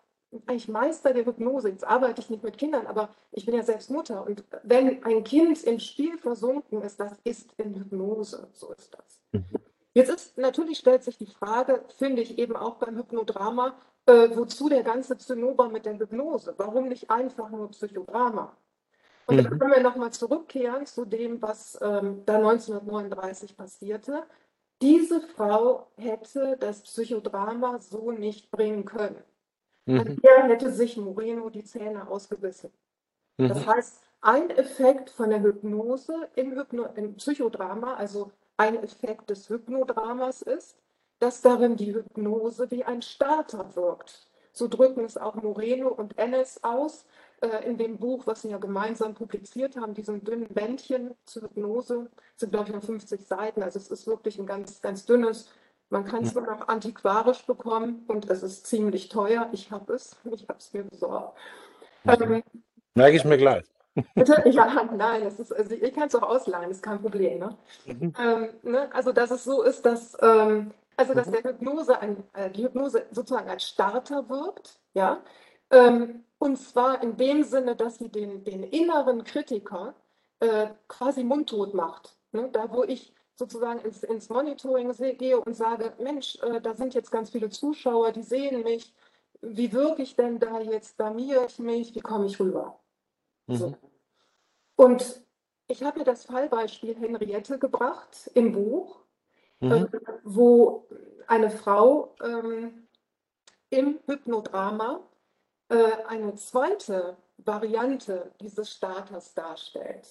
eigentlich 0.46 0.68
Meister 0.68 1.12
der 1.12 1.26
Hypnose. 1.26 1.68
Jetzt 1.68 1.86
arbeite 1.86 2.20
ich 2.20 2.30
nicht 2.30 2.42
mit 2.42 2.58
Kindern, 2.58 2.86
aber 2.86 3.10
ich 3.32 3.46
bin 3.46 3.54
ja 3.54 3.62
selbst 3.62 3.90
Mutter. 3.90 4.26
Und 4.26 4.44
wenn 4.62 5.04
ein 5.04 5.24
Kind 5.24 5.62
im 5.64 5.78
Spiel 5.78 6.18
versunken 6.18 6.82
ist, 6.82 6.98
das 6.98 7.12
ist 7.24 7.52
in 7.56 7.74
Hypnose. 7.74 8.48
So 8.52 8.72
ist 8.72 8.94
das. 8.94 9.20
Mhm. 9.32 9.44
Jetzt 9.92 10.10
ist 10.10 10.38
natürlich 10.38 10.78
stellt 10.78 11.02
sich 11.02 11.18
die 11.18 11.26
Frage, 11.26 11.84
finde 11.98 12.22
ich 12.22 12.38
eben 12.38 12.56
auch 12.56 12.76
beim 12.76 12.96
Hypnodrama, 12.96 13.76
äh, 14.06 14.28
wozu 14.34 14.68
der 14.68 14.84
ganze 14.84 15.18
Zinnober 15.18 15.68
mit 15.68 15.84
der 15.84 15.98
Hypnose? 15.98 16.54
Warum 16.56 16.88
nicht 16.88 17.10
einfach 17.10 17.50
nur 17.50 17.70
Psychodrama? 17.70 18.56
Und 19.30 19.36
mhm. 19.36 19.44
dann 19.44 19.58
können 19.58 19.72
wir 19.72 19.82
nochmal 19.82 20.12
zurückkehren 20.12 20.86
zu 20.86 21.04
dem, 21.04 21.40
was 21.40 21.78
ähm, 21.80 22.22
da 22.26 22.36
1939 22.36 23.56
passierte. 23.56 24.24
Diese 24.82 25.20
Frau 25.20 25.86
hätte 25.96 26.56
das 26.58 26.82
Psychodrama 26.82 27.78
so 27.80 28.10
nicht 28.10 28.50
bringen 28.50 28.84
können. 28.84 29.22
Mhm. 29.86 30.00
An 30.00 30.20
ihr 30.20 30.42
hätte 30.48 30.72
sich 30.72 30.96
Moreno 30.96 31.48
die 31.48 31.62
Zähne 31.62 32.08
ausgebissen. 32.08 32.72
Mhm. 33.38 33.48
Das 33.48 33.66
heißt, 33.66 34.00
ein 34.20 34.50
Effekt 34.50 35.10
von 35.10 35.30
der 35.30 35.42
Hypnose 35.42 36.28
im, 36.34 36.52
Hypno 36.52 36.86
im 36.96 37.14
Psychodrama, 37.14 37.94
also 37.94 38.32
ein 38.56 38.82
Effekt 38.82 39.30
des 39.30 39.48
Hypnodramas 39.48 40.42
ist, 40.42 40.76
dass 41.20 41.40
darin 41.40 41.76
die 41.76 41.94
Hypnose 41.94 42.68
wie 42.72 42.84
ein 42.84 43.02
Starter 43.02 43.76
wirkt. 43.76 44.26
So 44.52 44.66
drücken 44.66 45.04
es 45.04 45.16
auch 45.16 45.36
Moreno 45.36 45.88
und 45.88 46.18
Ennis 46.18 46.64
aus 46.64 47.06
äh, 47.40 47.66
in 47.66 47.78
dem 47.78 47.98
Buch, 47.98 48.26
was 48.26 48.42
sie 48.42 48.50
ja 48.50 48.58
gemeinsam 48.58 49.14
publiziert 49.14 49.76
haben, 49.76 49.94
diesem 49.94 50.22
dünnen 50.24 50.48
Bändchen 50.48 51.14
zur 51.24 51.42
Hypnose, 51.42 52.10
sind 52.36 52.52
glaube 52.52 52.68
ich 52.68 52.74
noch 52.74 52.84
50 52.84 53.26
Seiten, 53.26 53.62
also 53.62 53.78
es 53.78 53.90
ist 53.90 54.06
wirklich 54.06 54.38
ein 54.38 54.46
ganz, 54.46 54.80
ganz 54.82 55.06
dünnes. 55.06 55.48
Man 55.88 56.04
kann 56.04 56.22
es 56.22 56.34
nur 56.34 56.46
noch 56.46 56.68
antiquarisch 56.68 57.44
bekommen 57.46 58.04
und 58.06 58.30
es 58.30 58.44
ist 58.44 58.66
ziemlich 58.66 59.08
teuer. 59.08 59.48
Ich 59.52 59.72
habe 59.72 59.94
es, 59.94 60.16
ich 60.30 60.48
habe 60.48 60.58
es 60.58 60.72
mir 60.72 60.84
besorgt. 60.84 61.36
Ähm, 62.06 62.44
Merke 62.94 63.16
ich 63.16 63.24
mir 63.24 63.38
gleich. 63.38 63.64
Bitte? 64.14 64.42
Ja, 64.50 64.84
nein, 64.96 65.24
das 65.24 65.40
ist, 65.40 65.52
also 65.52 65.74
ich 65.74 65.94
kann 65.94 66.08
es 66.08 66.14
auch 66.14 66.22
ausleihen, 66.22 66.70
ist 66.70 66.82
kein 66.82 67.00
Problem. 67.00 67.40
Ne? 67.40 67.56
Mhm. 67.86 68.14
Ähm, 68.18 68.48
ne? 68.62 68.88
Also, 68.92 69.12
dass 69.12 69.30
es 69.30 69.44
so 69.44 69.62
ist, 69.62 69.84
dass, 69.84 70.16
ähm, 70.22 70.70
also, 70.96 71.14
dass 71.14 71.26
mhm. 71.26 71.32
der 71.32 71.42
Hypnose 71.44 71.98
ein, 71.98 72.22
äh, 72.34 72.50
die 72.50 72.64
Hypnose 72.64 73.06
sozusagen 73.10 73.48
als 73.48 73.64
Starter 73.64 74.28
wirkt, 74.28 74.78
ja, 74.94 75.20
ähm, 75.70 76.24
und 76.40 76.56
zwar 76.56 77.02
in 77.02 77.18
dem 77.18 77.44
Sinne, 77.44 77.76
dass 77.76 77.98
sie 77.98 78.08
den, 78.08 78.42
den 78.44 78.62
inneren 78.62 79.24
Kritiker 79.24 79.94
äh, 80.40 80.68
quasi 80.88 81.22
mundtot 81.22 81.74
macht. 81.74 82.16
Ne? 82.32 82.48
Da, 82.50 82.72
wo 82.72 82.82
ich 82.82 83.12
sozusagen 83.34 83.80
ins, 83.80 84.02
ins 84.02 84.30
Monitoring 84.30 84.90
gehe 85.18 85.38
und 85.38 85.54
sage, 85.54 85.92
Mensch, 85.98 86.38
äh, 86.42 86.62
da 86.62 86.74
sind 86.74 86.94
jetzt 86.94 87.10
ganz 87.10 87.28
viele 87.28 87.50
Zuschauer, 87.50 88.12
die 88.12 88.22
sehen 88.22 88.62
mich. 88.62 88.94
Wie 89.42 89.70
wirke 89.72 90.00
ich 90.00 90.16
denn 90.16 90.38
da 90.38 90.60
jetzt? 90.60 90.96
Blamiere 90.96 91.44
ich 91.44 91.58
mich? 91.58 91.94
Wie 91.94 92.00
komme 92.00 92.24
ich 92.24 92.40
rüber? 92.40 92.80
Mhm. 93.46 93.56
So. 93.56 93.74
Und 94.76 95.22
ich 95.68 95.82
habe 95.82 95.98
ja 95.98 96.04
das 96.06 96.24
Fallbeispiel 96.24 96.96
Henriette 96.96 97.58
gebracht 97.58 98.30
im 98.32 98.52
Buch, 98.52 99.04
mhm. 99.60 99.72
äh, 99.72 99.86
wo 100.24 100.88
eine 101.26 101.50
Frau 101.50 102.14
ähm, 102.22 102.88
im 103.68 103.98
Hypnodrama 104.06 105.00
eine 105.70 106.34
zweite 106.34 107.16
Variante 107.38 108.32
dieses 108.40 108.70
Starters 108.72 109.34
darstellt. 109.34 110.06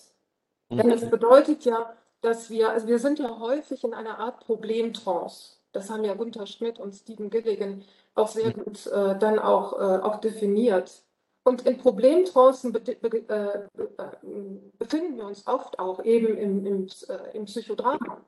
Mhm. 0.69 0.77
Denn 0.77 0.91
es 0.91 1.09
bedeutet 1.09 1.65
ja, 1.65 1.95
dass 2.21 2.49
wir, 2.49 2.69
also 2.69 2.87
wir 2.87 2.99
sind 2.99 3.19
ja 3.19 3.39
häufig 3.39 3.83
in 3.83 3.93
einer 3.93 4.19
Art 4.19 4.39
Problemtrance. 4.41 5.57
Das 5.71 5.89
haben 5.89 6.03
ja 6.03 6.13
Gunther 6.15 6.47
Schmidt 6.47 6.79
und 6.79 6.93
Stephen 6.93 7.29
Gilligan 7.29 7.83
auch 8.15 8.27
sehr 8.27 8.47
mhm. 8.47 8.63
gut 8.63 8.87
äh, 8.87 9.17
dann 9.17 9.39
auch, 9.39 9.73
äh, 9.73 10.01
auch 10.01 10.19
definiert. 10.19 11.03
Und 11.43 11.65
in 11.65 11.77
Problemtrancen 11.77 12.73
be 12.73 12.79
be 12.79 13.29
äh, 13.29 13.67
befinden 14.77 15.17
wir 15.17 15.25
uns 15.25 15.47
oft 15.47 15.79
auch 15.79 16.03
eben 16.03 16.37
im, 16.37 16.65
im, 16.65 16.87
äh, 17.07 17.37
im 17.37 17.45
Psychodrama. 17.45 18.21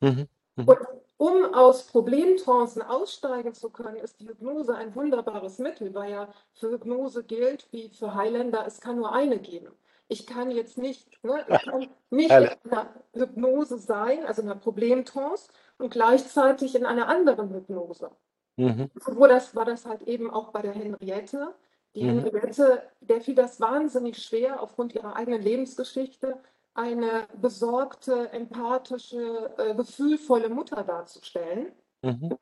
Mhm. 0.00 0.28
Mhm. 0.62 0.68
Und 0.68 0.78
um 1.20 1.54
aus 1.54 1.82
Problemtrancen 1.86 2.80
aussteigen 2.80 3.52
zu 3.52 3.68
können, 3.68 3.96
ist 3.96 4.20
die 4.20 4.28
Hypnose 4.28 4.74
ein 4.74 4.94
wunderbares 4.94 5.58
Mittel, 5.58 5.94
weil 5.94 6.10
ja 6.10 6.28
für 6.54 6.70
Hypnose 6.70 7.24
gilt, 7.24 7.66
wie 7.72 7.90
für 7.90 8.14
Highlander, 8.14 8.64
es 8.66 8.80
kann 8.80 8.96
nur 8.96 9.12
eine 9.12 9.38
geben. 9.38 9.72
Ich 10.08 10.26
kann 10.26 10.50
jetzt 10.50 10.78
nicht, 10.78 11.22
ne, 11.22 11.44
ich 11.46 11.62
kann 11.64 11.88
nicht 12.08 12.30
in 12.30 12.48
einer 12.70 12.88
Hypnose 13.12 13.78
sein, 13.78 14.24
also 14.24 14.40
in 14.40 14.48
einer 14.48 14.58
Problemtrance 14.58 15.48
und 15.76 15.90
gleichzeitig 15.90 16.74
in 16.74 16.86
einer 16.86 17.06
anderen 17.08 17.52
Hypnose. 17.52 18.10
Mhm. 18.56 18.90
So 18.94 19.26
das, 19.26 19.54
war 19.54 19.66
das 19.66 19.84
halt 19.84 20.02
eben 20.02 20.30
auch 20.30 20.52
bei 20.52 20.62
der 20.62 20.72
Henriette. 20.72 21.54
Die 21.94 22.04
mhm. 22.04 22.20
Henriette, 22.20 22.82
der 23.00 23.20
fiel 23.20 23.34
das 23.34 23.60
wahnsinnig 23.60 24.22
schwer, 24.22 24.62
aufgrund 24.62 24.94
ihrer 24.94 25.16
eigenen 25.16 25.42
Lebensgeschichte 25.42 26.40
eine 26.74 27.26
besorgte, 27.40 28.30
empathische, 28.32 29.54
äh, 29.58 29.74
gefühlvolle 29.74 30.48
Mutter 30.48 30.82
darzustellen. 30.84 31.72
Mhm. 32.02 32.36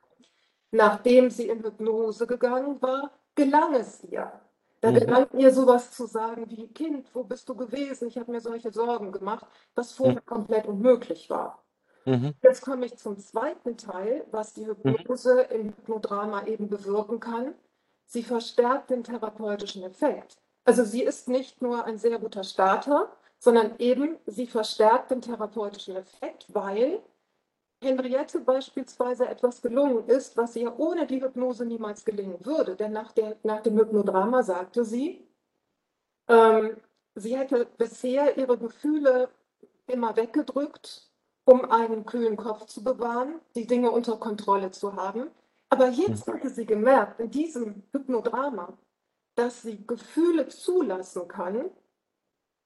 Nachdem 0.71 1.29
sie 1.29 1.47
in 1.47 1.63
Hypnose 1.63 2.27
gegangen 2.27 2.81
war, 2.81 3.11
gelang 3.35 3.73
es 3.75 4.03
ihr. 4.03 4.31
Da 4.81 4.91
mhm. 4.91 4.95
gelang 4.95 5.27
ihr 5.33 5.51
sowas 5.51 5.91
zu 5.91 6.05
sagen 6.05 6.49
wie, 6.49 6.67
Kind, 6.67 7.13
wo 7.13 7.23
bist 7.23 7.49
du 7.49 7.55
gewesen? 7.55 8.07
Ich 8.07 8.17
habe 8.17 8.31
mir 8.31 8.39
solche 8.39 8.71
Sorgen 8.71 9.11
gemacht, 9.11 9.45
was 9.75 9.93
vorher 9.93 10.21
mhm. 10.21 10.25
komplett 10.25 10.67
unmöglich 10.67 11.29
war. 11.29 11.63
Mhm. 12.05 12.33
Jetzt 12.41 12.61
komme 12.61 12.85
ich 12.85 12.97
zum 12.97 13.17
zweiten 13.17 13.77
Teil, 13.77 14.25
was 14.31 14.53
die 14.53 14.65
Hypnose 14.65 15.47
mhm. 15.49 15.55
im 15.55 15.67
Hypnodrama 15.69 16.45
eben 16.45 16.69
bewirken 16.69 17.19
kann. 17.19 17.55
Sie 18.05 18.23
verstärkt 18.23 18.89
den 18.89 19.03
therapeutischen 19.03 19.83
Effekt. 19.83 20.37
Also 20.63 20.83
sie 20.83 21.03
ist 21.03 21.27
nicht 21.27 21.61
nur 21.61 21.85
ein 21.85 21.97
sehr 21.97 22.19
guter 22.19 22.43
Starter, 22.43 23.11
sondern 23.39 23.75
eben 23.79 24.17
sie 24.25 24.47
verstärkt 24.47 25.11
den 25.11 25.21
therapeutischen 25.21 25.95
Effekt, 25.95 26.45
weil 26.53 27.01
Henriette 27.81 28.41
beispielsweise 28.41 29.27
etwas 29.27 29.61
gelungen 29.61 30.05
ist, 30.07 30.35
was 30.35 30.55
ihr 30.57 30.77
ohne 30.77 31.07
die 31.07 31.21
Hypnose 31.21 31.65
niemals 31.65 32.03
gelingen 32.03 32.45
würde. 32.45 32.75
Denn 32.75 32.91
nach, 32.91 33.13
der, 33.13 33.37
nach 33.43 33.61
dem 33.61 33.77
Hypnodrama 33.77 34.43
sagte 34.43 34.83
sie, 34.83 35.25
ähm, 36.27 36.75
sie 37.15 37.37
hätte 37.37 37.65
bisher 37.77 38.37
ihre 38.37 38.57
Gefühle 38.57 39.29
immer 39.87 40.15
weggedrückt, 40.17 41.09
um 41.45 41.63
einen 41.71 42.05
kühlen 42.05 42.35
Kopf 42.35 42.65
zu 42.65 42.83
bewahren, 42.83 43.39
die 43.55 43.65
Dinge 43.65 43.91
unter 43.91 44.17
Kontrolle 44.17 44.71
zu 44.71 44.95
haben. 44.95 45.31
Aber 45.69 45.87
jetzt 45.87 46.27
hm. 46.27 46.33
hatte 46.33 46.49
sie 46.49 46.65
gemerkt, 46.65 47.21
in 47.21 47.31
diesem 47.31 47.83
Hypnodrama, 47.93 48.77
dass 49.35 49.61
sie 49.61 49.87
Gefühle 49.87 50.49
zulassen 50.49 51.29
kann, 51.29 51.71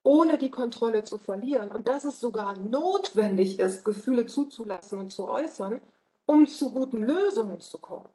ohne 0.04 0.38
die 0.38 0.52
Kontrolle 0.52 1.04
zu 1.04 1.18
verlieren. 1.18 1.72
Und 1.72 1.88
dass 1.88 2.04
es 2.04 2.20
sogar 2.20 2.58
notwendig 2.58 3.60
ist, 3.60 3.86
Gefühle 3.86 4.26
zuzulassen 4.26 5.00
und 5.00 5.12
zu 5.12 5.28
äußern, 5.28 5.82
um 6.26 6.48
zu 6.48 6.72
guten 6.72 7.04
Lösungen 7.04 7.60
zu 7.60 7.78
kommen. 7.80 8.10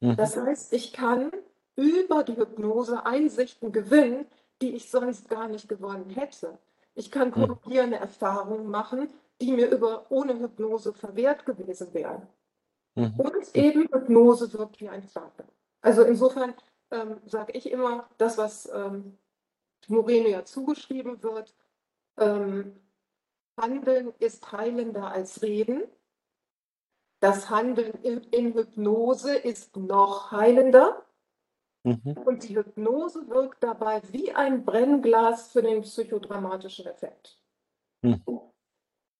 Mhm. 0.00 0.16
Das 0.16 0.36
heißt, 0.36 0.72
ich 0.72 0.92
kann 0.92 1.30
über 1.76 2.22
die 2.22 2.36
Hypnose 2.36 3.04
Einsichten 3.04 3.72
gewinnen, 3.72 4.26
die 4.62 4.74
ich 4.74 4.90
sonst 4.90 5.28
gar 5.28 5.48
nicht 5.48 5.68
gewonnen 5.68 6.10
hätte. 6.10 6.58
Ich 6.94 7.10
kann 7.10 7.28
mhm. 7.28 7.32
korrigierende 7.32 7.96
Erfahrungen 7.96 8.68
machen, 8.68 9.08
die 9.40 9.52
mir 9.52 9.68
über, 9.70 10.06
ohne 10.10 10.38
Hypnose 10.38 10.92
verwehrt 10.92 11.44
gewesen 11.44 11.92
wären. 11.92 12.26
Mhm. 12.94 13.14
Und 13.18 13.56
eben 13.56 13.88
Hypnose 13.92 14.52
wirkt 14.52 14.80
wie 14.80 14.88
ein 14.88 15.02
Starter. 15.02 15.44
Also 15.80 16.02
insofern 16.02 16.54
ähm, 16.90 17.16
sage 17.26 17.52
ich 17.52 17.70
immer, 17.70 18.08
das, 18.18 18.38
was 18.38 18.70
ähm, 18.72 19.18
Moreno 19.88 20.28
ja 20.28 20.44
zugeschrieben 20.44 21.22
wird, 21.22 21.54
ähm, 22.18 22.80
Handeln 23.60 24.12
ist 24.18 24.50
heilender 24.52 25.12
als 25.12 25.42
Reden. 25.42 25.84
Das 27.20 27.50
Handeln 27.50 27.92
in, 28.02 28.20
in 28.24 28.54
Hypnose 28.54 29.34
ist 29.36 29.76
noch 29.76 30.32
heilender. 30.32 31.04
Mhm. 31.84 32.16
Und 32.24 32.48
die 32.48 32.56
Hypnose 32.56 33.28
wirkt 33.28 33.62
dabei 33.62 34.02
wie 34.10 34.32
ein 34.32 34.64
Brennglas 34.64 35.52
für 35.52 35.62
den 35.62 35.82
psychodramatischen 35.82 36.86
Effekt. 36.86 37.38
Mhm. 38.02 38.22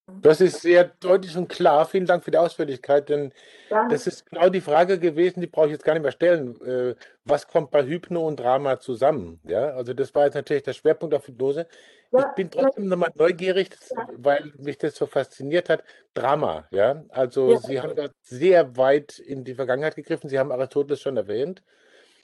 Das 0.07 0.43
ist 0.43 0.61
sehr 0.61 0.85
deutlich 1.01 1.35
und 1.37 1.49
klar. 1.49 1.87
Vielen 1.87 2.05
Dank 2.05 2.25
für 2.25 2.31
die 2.31 2.37
Ausführlichkeit, 2.37 3.09
denn 3.09 3.33
ja. 3.71 3.89
das 3.89 4.07
ist 4.07 4.27
genau 4.27 4.51
die 4.51 4.61
Frage 4.61 4.99
gewesen, 4.99 5.41
die 5.41 5.47
brauche 5.47 5.67
ich 5.67 5.73
jetzt 5.73 5.85
gar 5.85 5.95
nicht 5.95 6.03
mehr 6.03 6.13
stellen. 6.13 6.61
Äh, 6.61 6.95
was 7.25 7.49
kommt 7.49 7.71
bei 7.71 7.85
Hypno 7.87 8.27
und 8.27 8.39
Drama 8.39 8.79
zusammen? 8.81 9.41
Ja, 9.45 9.71
also 9.71 9.95
das 9.95 10.15
war 10.15 10.27
jetzt 10.27 10.35
natürlich 10.35 10.63
der 10.63 10.75
Schwerpunkt 10.75 11.15
auf 11.15 11.27
Hypnose. 11.27 11.67
Ja. 12.13 12.29
Ich 12.29 12.35
bin 12.35 12.51
trotzdem 12.51 12.87
nochmal 12.87 13.13
neugierig, 13.15 13.71
ja. 13.97 14.07
weil 14.17 14.53
mich 14.59 14.77
das 14.77 14.95
so 14.95 15.07
fasziniert 15.07 15.71
hat. 15.71 15.83
Drama, 16.13 16.67
ja. 16.71 17.03
Also 17.09 17.57
Sie 17.57 17.81
haben 17.81 17.97
da 17.97 18.09
sehr 18.21 18.77
weit 18.77 19.19
in 19.19 19.43
die 19.43 19.55
Vergangenheit 19.55 19.97
gegriffen. 19.97 20.29
Sie 20.29 20.39
haben 20.39 20.53
Aristoteles 20.53 21.01
schon 21.01 21.17
erwähnt. 21.17 21.63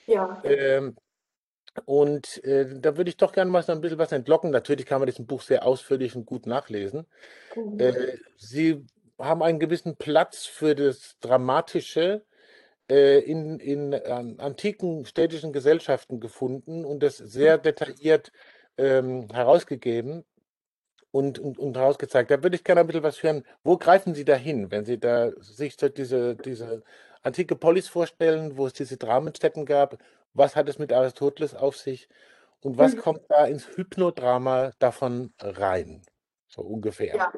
Ja. 0.05 0.39
Ähm, 0.43 0.95
und 1.85 2.43
äh, 2.43 2.79
da 2.79 2.97
würde 2.97 3.09
ich 3.09 3.17
doch 3.17 3.31
gerne 3.31 3.49
mal 3.49 3.63
so 3.63 3.71
ein 3.71 3.81
bisschen 3.81 3.97
was 3.97 4.11
entlocken. 4.11 4.51
Natürlich 4.51 4.85
kann 4.85 4.99
man 4.99 5.07
das 5.07 5.23
Buch 5.23 5.41
sehr 5.41 5.65
ausführlich 5.65 6.15
und 6.15 6.25
gut 6.25 6.45
nachlesen. 6.45 7.05
Mhm. 7.55 7.79
Äh, 7.79 8.17
Sie 8.37 8.85
haben 9.17 9.41
einen 9.41 9.59
gewissen 9.59 9.95
Platz 9.95 10.45
für 10.45 10.75
das 10.75 11.17
Dramatische 11.19 12.25
äh, 12.89 13.19
in, 13.19 13.59
in 13.59 13.93
an, 13.93 14.39
antiken 14.39 15.05
städtischen 15.05 15.53
Gesellschaften 15.53 16.19
gefunden 16.19 16.83
und 16.83 17.01
das 17.01 17.17
sehr 17.17 17.57
detailliert 17.57 18.31
ähm, 18.77 19.27
herausgegeben 19.31 20.25
und, 21.11 21.39
und, 21.39 21.57
und 21.57 21.77
herausgezeigt. 21.77 22.31
Da 22.31 22.43
würde 22.43 22.55
ich 22.55 22.63
gerne 22.63 22.81
ein 22.81 22.87
bisschen 22.87 23.03
was 23.03 23.23
hören. 23.23 23.45
Wo 23.63 23.77
greifen 23.77 24.13
Sie 24.13 24.25
da 24.25 24.35
hin, 24.35 24.71
wenn 24.71 24.83
Sie 24.85 24.99
da 24.99 25.31
sich 25.39 25.75
so 25.79 25.87
diese, 25.87 26.35
diese 26.35 26.83
antike 27.21 27.55
Polis 27.55 27.87
vorstellen, 27.87 28.57
wo 28.57 28.65
es 28.67 28.73
diese 28.73 28.97
Dramenstätten 28.97 29.65
gab? 29.65 29.97
Was 30.33 30.55
hat 30.55 30.69
es 30.69 30.79
mit 30.79 30.93
Aristoteles 30.93 31.55
auf 31.55 31.77
sich? 31.77 32.07
Und 32.61 32.77
was 32.77 32.95
mhm. 32.95 32.99
kommt 32.99 33.21
da 33.29 33.45
ins 33.45 33.67
Hypnodrama 33.75 34.71
davon 34.79 35.33
rein? 35.39 36.01
So 36.47 36.61
ungefähr. 36.61 37.15
Ja, 37.15 37.31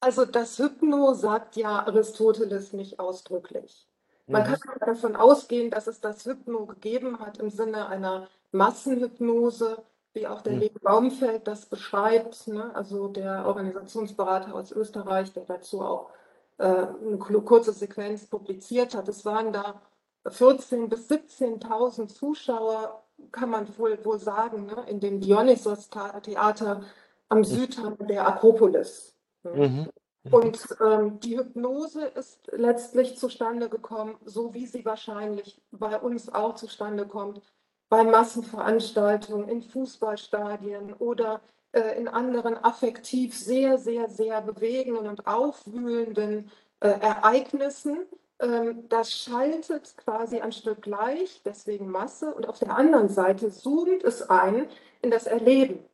also 0.00 0.24
das 0.24 0.58
Hypno 0.58 1.14
sagt 1.14 1.56
ja 1.56 1.86
Aristoteles 1.86 2.72
nicht 2.72 2.98
ausdrücklich. 2.98 3.88
Man 4.26 4.48
mhm. 4.48 4.56
kann 4.60 4.78
davon 4.80 5.16
ausgehen, 5.16 5.70
dass 5.70 5.86
es 5.86 6.00
das 6.00 6.24
Hypno 6.26 6.66
gegeben 6.66 7.20
hat 7.20 7.38
im 7.38 7.50
Sinne 7.50 7.88
einer 7.88 8.28
Massenhypnose, 8.52 9.82
wie 10.12 10.26
auch 10.26 10.42
der 10.42 10.54
mhm. 10.54 10.60
Leo 10.60 10.78
Baumfeld 10.82 11.46
das 11.46 11.66
beschreibt, 11.66 12.48
ne? 12.48 12.74
also 12.74 13.08
der 13.08 13.46
Organisationsberater 13.46 14.54
aus 14.54 14.72
Österreich, 14.72 15.32
der 15.32 15.44
dazu 15.44 15.80
auch 15.80 16.10
äh, 16.58 16.64
eine 16.64 17.18
kurze 17.18 17.72
Sequenz 17.72 18.26
publiziert 18.26 18.94
hat. 18.94 19.08
Es 19.08 19.24
waren 19.24 19.52
da 19.52 19.80
14.000 20.28 20.88
bis 20.88 21.08
17.000 21.08 22.08
Zuschauer, 22.08 23.02
kann 23.32 23.50
man 23.50 23.66
wohl, 23.78 23.98
wohl 24.04 24.18
sagen, 24.18 24.66
ne, 24.66 24.84
in 24.88 25.00
dem 25.00 25.20
Dionysos-Theater 25.20 26.82
am 27.28 27.44
Südhang 27.44 27.96
der 28.06 28.26
Akropolis. 28.26 29.14
Ne. 29.42 29.68
Mhm. 29.68 29.88
Und 30.30 30.76
ähm, 30.84 31.20
die 31.20 31.38
Hypnose 31.38 32.06
ist 32.06 32.50
letztlich 32.52 33.16
zustande 33.16 33.68
gekommen, 33.68 34.16
so 34.24 34.54
wie 34.54 34.66
sie 34.66 34.84
wahrscheinlich 34.84 35.60
bei 35.70 35.98
uns 35.98 36.32
auch 36.32 36.56
zustande 36.56 37.06
kommt, 37.06 37.40
bei 37.88 38.02
Massenveranstaltungen 38.02 39.48
in 39.48 39.62
Fußballstadien 39.62 40.94
oder 40.94 41.40
äh, 41.72 41.98
in 41.98 42.08
anderen 42.08 42.56
affektiv 42.56 43.36
sehr, 43.36 43.78
sehr, 43.78 44.08
sehr 44.08 44.40
bewegenden 44.42 45.06
und 45.06 45.26
aufwühlenden 45.26 46.50
äh, 46.80 46.88
Ereignissen, 46.88 47.98
ähm, 48.40 48.88
das 48.88 49.12
schaltet 49.12 49.96
quasi 49.96 50.40
ein 50.40 50.52
Stück 50.52 50.82
gleich, 50.82 51.42
deswegen 51.44 51.88
Masse, 51.88 52.34
und 52.34 52.48
auf 52.48 52.58
der 52.58 52.76
anderen 52.76 53.08
Seite 53.08 53.50
zoomt 53.50 54.04
es 54.04 54.28
ein 54.28 54.68
in 55.02 55.10
das 55.10 55.26
Erleben. 55.26 55.84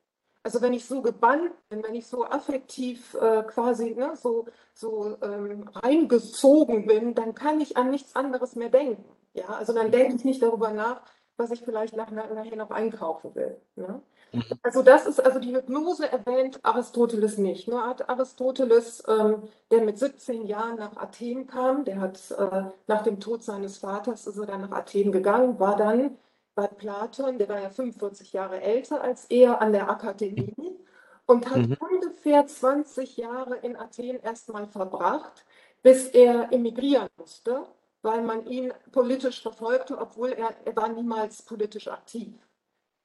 Also 0.45 0.61
wenn 0.61 0.73
ich 0.73 0.85
so 0.85 1.03
gebannt 1.03 1.53
bin, 1.69 1.85
wenn 1.85 1.95
ich 1.95 2.07
so 2.07 2.25
affektiv 2.25 3.15
äh, 3.15 3.45
quasi 3.45 3.95
ne, 3.95 4.17
so, 4.17 4.47
so 4.75 5.17
ähm, 5.23 5.69
reingezogen 5.73 6.87
bin, 6.87 7.15
dann 7.15 7.35
kann 7.35 7.61
ich 7.61 7.77
an 7.77 7.91
nichts 7.91 8.17
anderes 8.17 8.57
mehr 8.57 8.69
denken. 8.69 9.05
Ja, 9.35 9.47
also 9.47 9.73
dann 9.73 9.93
denke 9.93 10.17
ich 10.17 10.25
nicht 10.25 10.43
darüber 10.43 10.73
nach, 10.73 11.03
was 11.37 11.51
ich 11.51 11.63
vielleicht 11.63 11.97
nach, 11.97 12.11
nachher 12.11 12.57
noch 12.57 12.71
einkaufen 12.71 13.35
will. 13.35 13.61
Ne? 13.77 14.03
Mhm. 14.33 14.43
Also 14.63 14.83
das 14.83 15.07
ist 15.07 15.25
also 15.25 15.39
die 15.39 15.55
Hypnose 15.55 16.11
erwähnt 16.11 16.61
Aristoteles 16.63 17.39
nicht. 17.39 17.69
Nur 17.69 17.87
hat 17.87 18.09
Aristoteles, 18.09 19.03
ähm, 19.09 19.43
der 19.71 19.83
mit 19.83 19.99
17 19.99 20.47
Jahren 20.47 20.77
nach 20.77 20.97
Athen 20.97 21.47
kam, 21.47 21.85
der 21.85 22.01
hat 22.01 22.31
äh, 22.31 22.65
nach 22.87 23.03
dem 23.03 23.21
Tod 23.21 23.43
seines 23.43 23.79
Vaters 23.79 24.27
ist 24.27 24.39
er 24.39 24.47
dann 24.47 24.63
nach 24.63 24.73
Athen 24.73 25.13
gegangen, 25.13 25.59
war 25.59 25.77
dann 25.77 26.17
bei 26.55 26.67
Platon, 26.67 27.39
der 27.39 27.49
war 27.49 27.61
ja 27.61 27.71
45 27.71 28.33
Jahre 28.33 28.61
älter 28.61 29.01
als 29.03 29.25
er 29.27 29.61
an 29.63 29.73
der 29.73 29.89
Akademie 29.89 30.79
und 31.27 31.49
hat 31.51 31.69
mhm. 31.69 31.77
ungefähr 31.81 32.47
20 32.47 33.17
Jahre 33.17 33.57
in 33.57 33.77
Athen 33.77 34.21
erstmal 34.21 34.67
verbracht, 34.67 35.45
bis 35.83 36.09
er 36.09 36.53
emigrieren 36.53 37.09
musste, 37.17 37.67
weil 38.03 38.23
man 38.23 38.47
ihn 38.47 38.73
politisch 38.91 39.43
verfolgte, 39.43 39.99
obwohl 39.99 40.31
er, 40.31 40.55
er 40.65 40.77
war 40.77 40.89
niemals 40.89 41.43
politisch 41.43 41.89
aktiv. 41.89 42.35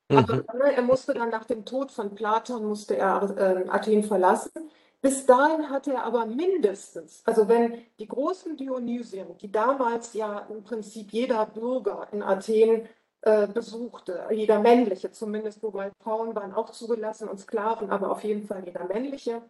Mhm. 0.09 0.17
Aber 0.17 0.43
ne, 0.53 0.75
er 0.75 0.81
musste 0.81 1.13
dann 1.13 1.29
nach 1.29 1.45
dem 1.45 1.65
Tod 1.65 1.91
von 1.91 2.15
Platon, 2.15 2.65
musste 2.65 2.97
er 2.97 3.37
äh, 3.37 3.69
Athen 3.69 4.03
verlassen. 4.03 4.69
Bis 5.01 5.25
dahin 5.25 5.69
hatte 5.69 5.93
er 5.93 6.03
aber 6.03 6.25
mindestens, 6.25 7.21
also 7.23 7.47
wenn 7.47 7.85
die 7.99 8.07
großen 8.07 8.57
Dionysien, 8.57 9.37
die 9.37 9.51
damals 9.51 10.13
ja 10.13 10.39
im 10.49 10.63
Prinzip 10.63 11.13
jeder 11.13 11.45
Bürger 11.45 12.07
in 12.11 12.23
Athen 12.23 12.89
äh, 13.21 13.47
besuchte, 13.47 14.27
jeder 14.31 14.59
männliche 14.59 15.11
zumindest, 15.11 15.61
wobei 15.61 15.91
Frauen 16.01 16.35
waren 16.35 16.53
auch 16.53 16.71
zugelassen 16.71 17.29
und 17.29 17.39
Sklaven, 17.39 17.91
aber 17.91 18.09
auf 18.11 18.23
jeden 18.23 18.47
Fall 18.47 18.65
jeder 18.65 18.85
männliche, 18.85 19.43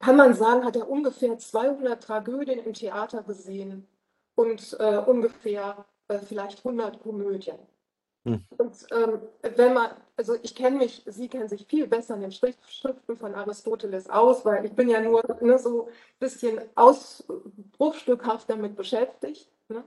kann 0.00 0.16
man 0.16 0.34
sagen, 0.34 0.64
hat 0.64 0.76
er 0.76 0.88
ungefähr 0.90 1.38
200 1.38 2.02
Tragödien 2.02 2.58
im 2.58 2.72
Theater 2.72 3.22
gesehen 3.22 3.86
und 4.34 4.76
äh, 4.80 4.98
ungefähr 4.98 5.84
äh, 6.08 6.18
vielleicht 6.18 6.64
100 6.64 7.00
Komödien. 7.02 7.58
Hm. 8.24 8.44
Und 8.58 8.74
ähm, 8.90 9.20
wenn 9.56 9.72
man, 9.72 9.90
also 10.16 10.34
ich 10.42 10.54
kenne 10.54 10.78
mich, 10.78 11.02
Sie 11.06 11.28
kennen 11.28 11.48
sich 11.48 11.66
viel 11.66 11.86
besser 11.86 12.14
in 12.16 12.22
den 12.22 12.32
Schriften 12.32 13.16
von 13.16 13.34
Aristoteles 13.34 14.10
aus, 14.10 14.44
weil 14.44 14.66
ich 14.66 14.72
bin 14.72 14.88
ja 14.88 15.00
nur 15.00 15.22
ne, 15.40 15.58
so 15.58 15.86
ein 15.86 15.92
bisschen 16.18 16.60
ausbruchstückhaft 16.74 18.50
damit 18.50 18.76
beschäftigt. 18.76 19.50
Ne? 19.68 19.84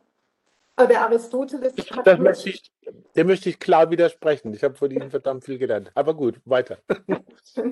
Aber 0.75 0.87
der 0.87 1.01
Aristoteles. 1.01 1.73
Das 2.03 2.19
möchte 2.19 2.49
ich, 2.49 2.71
dem 3.15 3.27
möchte 3.27 3.49
ich 3.49 3.59
klar 3.59 3.91
widersprechen. 3.91 4.53
Ich 4.53 4.63
habe 4.63 4.75
von 4.75 4.89
Ihnen 4.89 5.11
verdammt 5.11 5.43
viel 5.43 5.57
gelernt. 5.57 5.91
Aber 5.95 6.13
gut, 6.13 6.39
weiter. 6.45 6.77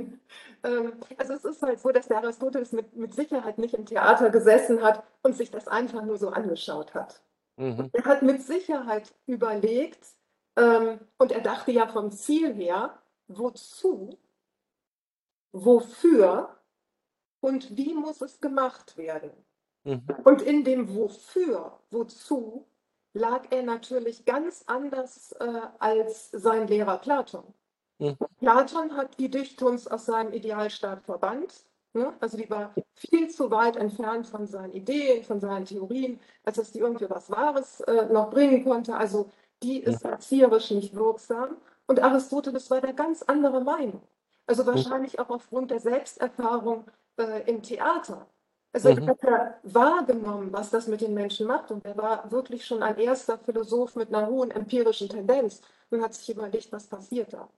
Ähm, 0.63 0.93
also 1.17 1.33
es 1.33 1.43
ist 1.43 1.63
halt 1.63 1.79
so, 1.79 1.89
dass 1.89 2.07
der 2.07 2.17
Aristoteles 2.17 2.71
mit, 2.71 2.95
mit 2.95 3.15
Sicherheit 3.15 3.57
nicht 3.57 3.73
im 3.73 3.87
Theater 3.87 4.29
gesessen 4.29 4.83
hat 4.83 5.03
und 5.23 5.35
sich 5.35 5.49
das 5.49 5.67
einfach 5.67 6.03
nur 6.03 6.19
so 6.19 6.29
angeschaut 6.29 6.93
hat. 6.93 7.19
Mhm. 7.57 7.89
Er 7.91 8.05
hat 8.05 8.21
mit 8.21 8.43
Sicherheit 8.43 9.11
überlegt, 9.25 10.05
ähm, 10.55 10.99
und 11.17 11.31
er 11.31 11.41
dachte 11.41 11.71
ja 11.71 11.87
vom 11.87 12.11
Ziel 12.11 12.53
her, 12.53 13.01
wozu, 13.27 14.19
wofür 15.51 16.55
und 17.39 17.75
wie 17.75 17.93
muss 17.93 18.21
es 18.21 18.39
gemacht 18.39 18.97
werden. 18.97 19.31
Mhm. 19.83 20.03
Und 20.23 20.41
in 20.41 20.63
dem 20.63 20.95
Wofür, 20.95 21.79
wozu, 21.89 22.67
lag 23.13 23.45
er 23.51 23.63
natürlich 23.63 24.25
ganz 24.25 24.63
anders 24.67 25.33
äh, 25.33 25.61
als 25.79 26.31
sein 26.31 26.67
Lehrer 26.67 26.97
Platon. 26.97 27.43
Mhm. 27.99 28.17
Platon 28.39 28.95
hat 28.95 29.19
die 29.19 29.29
Dichtungs 29.29 29.87
aus 29.87 30.05
seinem 30.05 30.33
Idealstaat 30.33 31.03
verbannt. 31.03 31.65
Ne? 31.93 32.13
Also 32.19 32.37
die 32.37 32.49
war 32.49 32.73
viel 32.95 33.29
zu 33.29 33.51
weit 33.51 33.75
entfernt 33.75 34.27
von 34.27 34.47
seinen 34.47 34.71
Ideen, 34.71 35.23
von 35.23 35.39
seinen 35.39 35.65
Theorien, 35.65 36.19
als 36.43 36.57
dass 36.57 36.71
die 36.71 36.79
irgendwie 36.79 37.09
was 37.09 37.29
Wahres 37.29 37.81
äh, 37.81 38.05
noch 38.05 38.29
bringen 38.29 38.63
konnte. 38.63 38.95
Also 38.95 39.29
die 39.61 39.79
ist 39.79 40.03
erzieherisch 40.03 40.71
nicht 40.71 40.95
wirksam. 40.95 41.57
Und 41.87 42.01
Aristoteles 42.01 42.71
war 42.71 42.81
der 42.81 42.93
ganz 42.93 43.21
andere 43.23 43.61
Meinung. 43.61 44.01
Also 44.47 44.65
wahrscheinlich 44.65 45.19
auch 45.19 45.29
aufgrund 45.29 45.71
der 45.71 45.79
Selbsterfahrung 45.79 46.85
äh, 47.17 47.49
im 47.49 47.61
Theater. 47.61 48.25
Also 48.73 48.93
mhm. 48.93 48.99
er 48.99 49.07
hat 49.07 49.23
ja 49.23 49.55
wahrgenommen, 49.63 50.53
was 50.53 50.69
das 50.69 50.87
mit 50.87 51.01
den 51.01 51.13
Menschen 51.13 51.47
macht. 51.47 51.71
Und 51.71 51.85
er 51.85 51.97
war 51.97 52.31
wirklich 52.31 52.65
schon 52.65 52.83
ein 52.83 52.97
erster 52.97 53.37
Philosoph 53.37 53.95
mit 53.95 54.13
einer 54.13 54.27
hohen 54.27 54.51
empirischen 54.51 55.09
Tendenz 55.09 55.61
und 55.89 56.01
hat 56.01 56.13
sich 56.13 56.29
überlegt, 56.29 56.71
was 56.71 56.87
passiert 56.87 57.33
da. 57.33 57.49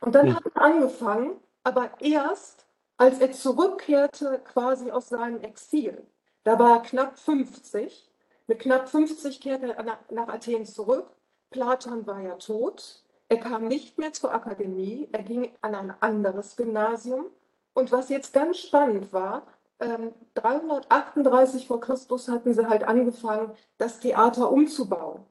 Und 0.00 0.14
dann 0.14 0.28
mhm. 0.28 0.36
hat 0.36 0.44
er 0.54 0.62
angefangen, 0.62 1.40
aber 1.64 1.90
erst, 2.00 2.66
als 2.96 3.18
er 3.18 3.32
zurückkehrte 3.32 4.40
quasi 4.44 4.90
aus 4.90 5.08
seinem 5.08 5.40
Exil. 5.40 6.06
Da 6.44 6.58
war 6.58 6.76
er 6.76 6.82
knapp 6.82 7.18
50. 7.18 8.10
Mit 8.46 8.58
knapp 8.60 8.88
50 8.88 9.40
kehrte 9.40 9.74
er 9.74 9.98
nach 10.10 10.28
Athen 10.28 10.66
zurück. 10.66 11.06
Platon 11.50 12.06
war 12.06 12.20
ja 12.20 12.34
tot. 12.34 13.02
Er 13.28 13.38
kam 13.38 13.66
nicht 13.66 13.98
mehr 13.98 14.12
zur 14.12 14.32
Akademie. 14.32 15.08
Er 15.12 15.22
ging 15.22 15.50
an 15.62 15.74
ein 15.74 15.94
anderes 16.00 16.54
Gymnasium. 16.54 17.26
Und 17.72 17.90
was 17.90 18.10
jetzt 18.10 18.32
ganz 18.32 18.58
spannend 18.58 19.12
war, 19.12 19.46
338 19.78 21.62
ähm, 21.62 21.66
vor 21.66 21.80
Christus 21.80 22.28
hatten 22.28 22.54
sie 22.54 22.68
halt 22.68 22.84
angefangen, 22.84 23.52
das 23.78 24.00
Theater 24.00 24.50
umzubauen. 24.50 25.24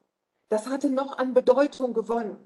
Das 0.48 0.68
hatte 0.68 0.90
noch 0.90 1.18
an 1.18 1.34
Bedeutung 1.34 1.94
gewonnen. 1.94 2.36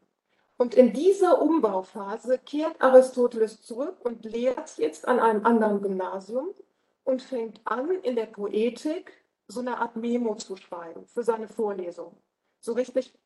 Und 0.57 0.75
in 0.75 0.93
dieser 0.93 1.41
Umbauphase 1.41 2.39
kehrt 2.39 2.81
Aristoteles 2.81 3.63
zurück 3.63 3.97
und 4.05 4.25
lehrt 4.25 4.77
jetzt 4.79 5.07
an 5.07 5.21
einem 5.21 5.47
anderen 5.47 5.83
Gymnasium 5.83 6.55
und 7.05 7.23
fängt 7.23 7.61
an, 7.65 7.91
in 8.03 8.17
der 8.17 8.27
Poetik 8.27 9.13
so 9.47 9.61
eine 9.61 9.79
Art 9.79 9.97
Memo 9.97 10.35
zu 10.35 10.57
schreiben 10.57 11.07
für 11.07 11.23
seine 11.23 11.49
Vorlesung. 11.49 12.17
So 12.61 12.73
richtig 12.73 13.17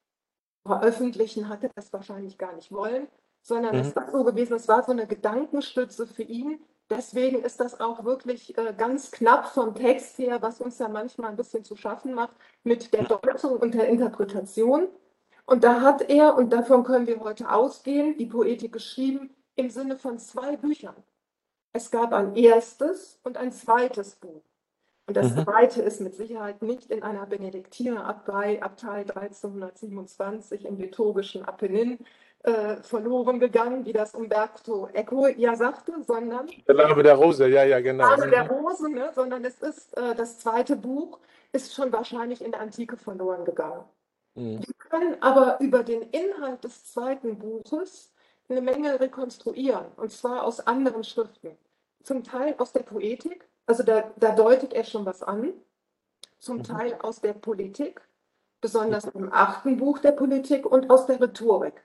veröffentlichen 0.66 1.48
hatte 1.48 1.66
er 1.68 1.72
das 1.74 1.92
wahrscheinlich 1.92 2.38
gar 2.38 2.52
nicht 2.54 2.70
wollen, 2.70 3.08
sondern 3.40 3.74
mhm. 3.74 3.80
es 3.80 3.96
war 3.96 4.10
so 4.10 4.24
gewesen, 4.24 4.54
es 4.54 4.68
war 4.68 4.82
so 4.84 4.92
eine 4.92 5.06
Gedankenstütze 5.06 6.06
für 6.06 6.22
ihn, 6.22 6.62
Deswegen 6.94 7.42
ist 7.42 7.58
das 7.58 7.80
auch 7.80 8.04
wirklich 8.04 8.58
äh, 8.58 8.74
ganz 8.76 9.10
knapp 9.10 9.46
vom 9.46 9.74
Text 9.74 10.18
her, 10.18 10.42
was 10.42 10.60
uns 10.60 10.78
ja 10.78 10.88
manchmal 10.88 11.30
ein 11.30 11.36
bisschen 11.36 11.64
zu 11.64 11.74
schaffen 11.74 12.12
macht, 12.12 12.36
mit 12.64 12.92
der 12.92 13.04
Deutung 13.04 13.56
und 13.56 13.72
der 13.72 13.88
Interpretation. 13.88 14.88
Und 15.46 15.64
da 15.64 15.80
hat 15.80 16.10
er, 16.10 16.36
und 16.36 16.52
davon 16.52 16.84
können 16.84 17.06
wir 17.06 17.20
heute 17.20 17.50
ausgehen, 17.50 18.18
die 18.18 18.26
Poetik 18.26 18.74
geschrieben 18.74 19.34
im 19.56 19.70
Sinne 19.70 19.96
von 19.96 20.18
zwei 20.18 20.58
Büchern. 20.58 20.96
Es 21.72 21.90
gab 21.90 22.12
ein 22.12 22.36
erstes 22.36 23.18
und 23.24 23.38
ein 23.38 23.52
zweites 23.52 24.16
Buch. 24.16 24.42
Und 25.06 25.16
das 25.16 25.34
mhm. 25.34 25.44
zweite 25.44 25.82
ist 25.82 26.00
mit 26.00 26.14
Sicherheit 26.14 26.62
nicht 26.62 26.90
in 26.90 27.02
einer 27.02 27.26
Benediktinerabtei, 27.26 28.62
Abtei 28.62 29.00
1327 29.00 30.64
im 30.64 30.76
liturgischen 30.78 31.44
Apennin, 31.44 31.98
äh, 32.44 32.76
verloren 32.82 33.38
gegangen, 33.38 33.84
wie 33.84 33.92
das 33.92 34.14
Umberto 34.14 34.88
Eco 34.92 35.28
ja 35.28 35.54
sagte, 35.54 36.02
sondern. 36.02 36.48
Der 36.66 36.74
Name 36.74 37.02
der 37.02 37.14
Rose, 37.14 37.48
ja, 37.48 37.64
ja, 37.64 37.80
genau. 37.80 38.08
Der 38.08 38.16
Name 38.16 38.30
der 38.30 38.50
Rose, 38.50 38.90
ne, 38.90 39.12
sondern 39.14 39.44
es 39.44 39.60
ist 39.60 39.96
äh, 39.96 40.14
das 40.14 40.38
zweite 40.38 40.76
Buch, 40.76 41.20
ist 41.52 41.74
schon 41.74 41.92
wahrscheinlich 41.92 42.42
in 42.44 42.50
der 42.50 42.60
Antike 42.60 42.96
verloren 42.96 43.44
gegangen. 43.44 43.84
Mhm. 44.34 44.60
Wir 44.60 44.74
können 44.78 45.16
aber 45.20 45.60
über 45.60 45.84
den 45.84 46.02
Inhalt 46.02 46.64
des 46.64 46.84
zweiten 46.92 47.38
Buches 47.38 48.12
eine 48.48 48.60
Menge 48.60 48.98
rekonstruieren, 48.98 49.86
und 49.96 50.10
zwar 50.10 50.44
aus 50.44 50.60
anderen 50.66 51.04
Schriften. 51.04 51.56
Zum 52.02 52.24
Teil 52.24 52.54
aus 52.58 52.72
der 52.72 52.82
Poetik, 52.82 53.48
also 53.72 53.84
da, 53.84 54.12
da 54.16 54.32
deutet 54.32 54.74
er 54.74 54.84
schon 54.84 55.06
was 55.06 55.22
an, 55.22 55.54
zum 56.38 56.58
mhm. 56.58 56.64
Teil 56.64 56.94
aus 57.00 57.22
der 57.22 57.32
Politik, 57.32 58.02
besonders 58.60 59.06
im 59.06 59.32
achten 59.32 59.78
Buch 59.78 59.98
der 59.98 60.12
Politik 60.12 60.66
und 60.66 60.90
aus 60.90 61.06
der 61.06 61.18
Rhetorik. 61.18 61.82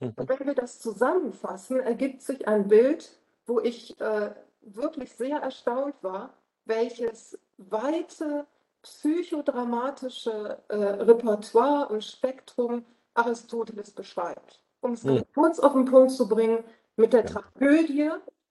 Und 0.00 0.18
mhm. 0.18 0.28
wenn 0.28 0.46
wir 0.48 0.54
das 0.54 0.80
zusammenfassen, 0.80 1.78
ergibt 1.78 2.22
sich 2.22 2.48
ein 2.48 2.66
Bild, 2.66 3.16
wo 3.46 3.60
ich 3.60 4.00
äh, 4.00 4.32
wirklich 4.62 5.12
sehr 5.12 5.38
erstaunt 5.38 5.94
war, 6.02 6.34
welches 6.64 7.38
weite 7.56 8.44
psychodramatische 8.82 10.58
äh, 10.66 10.74
Repertoire 10.74 11.88
und 11.88 12.02
Spektrum 12.02 12.84
Aristoteles 13.14 13.92
beschreibt. 13.92 14.60
Um 14.80 14.94
es 14.94 15.04
mhm. 15.04 15.22
kurz 15.34 15.60
auf 15.60 15.74
den 15.74 15.84
Punkt 15.84 16.10
zu 16.10 16.28
bringen, 16.28 16.64
mit 16.96 17.12
der 17.12 17.24
Tragödie 17.24 18.10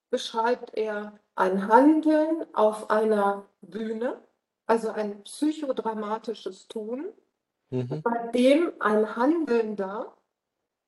beschreibt 0.10 0.74
er 0.78 1.20
ein 1.42 1.68
Handeln 1.68 2.46
auf 2.54 2.92
einer 2.92 3.48
Bühne, 3.62 4.22
also 4.68 4.92
ein 4.92 5.24
psychodramatisches 5.24 6.68
Tun, 6.68 7.12
mhm. 7.72 8.04
bei 8.04 8.28
dem 8.28 8.72
ein 8.80 9.16
Handelnder 9.16 10.16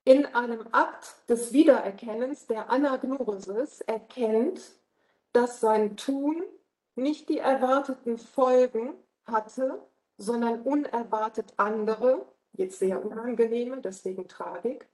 in 0.05 0.27
einem 0.27 0.67
Akt 0.71 1.27
des 1.27 1.53
Wiedererkennens, 1.53 2.45
der 2.45 2.69
Anagnorisis, 2.69 3.81
erkennt, 3.81 4.61
dass 5.31 5.59
sein 5.59 5.97
Tun 5.97 6.43
nicht 6.95 7.29
die 7.29 7.39
erwarteten 7.39 8.19
Folgen 8.19 8.93
hatte, 9.25 9.81
sondern 10.17 10.61
unerwartet 10.61 11.53
andere, 11.57 12.27
jetzt 12.51 12.77
sehr 12.77 13.03
unangenehme, 13.03 13.81
deswegen 13.81 14.27
Tragik. 14.27 14.87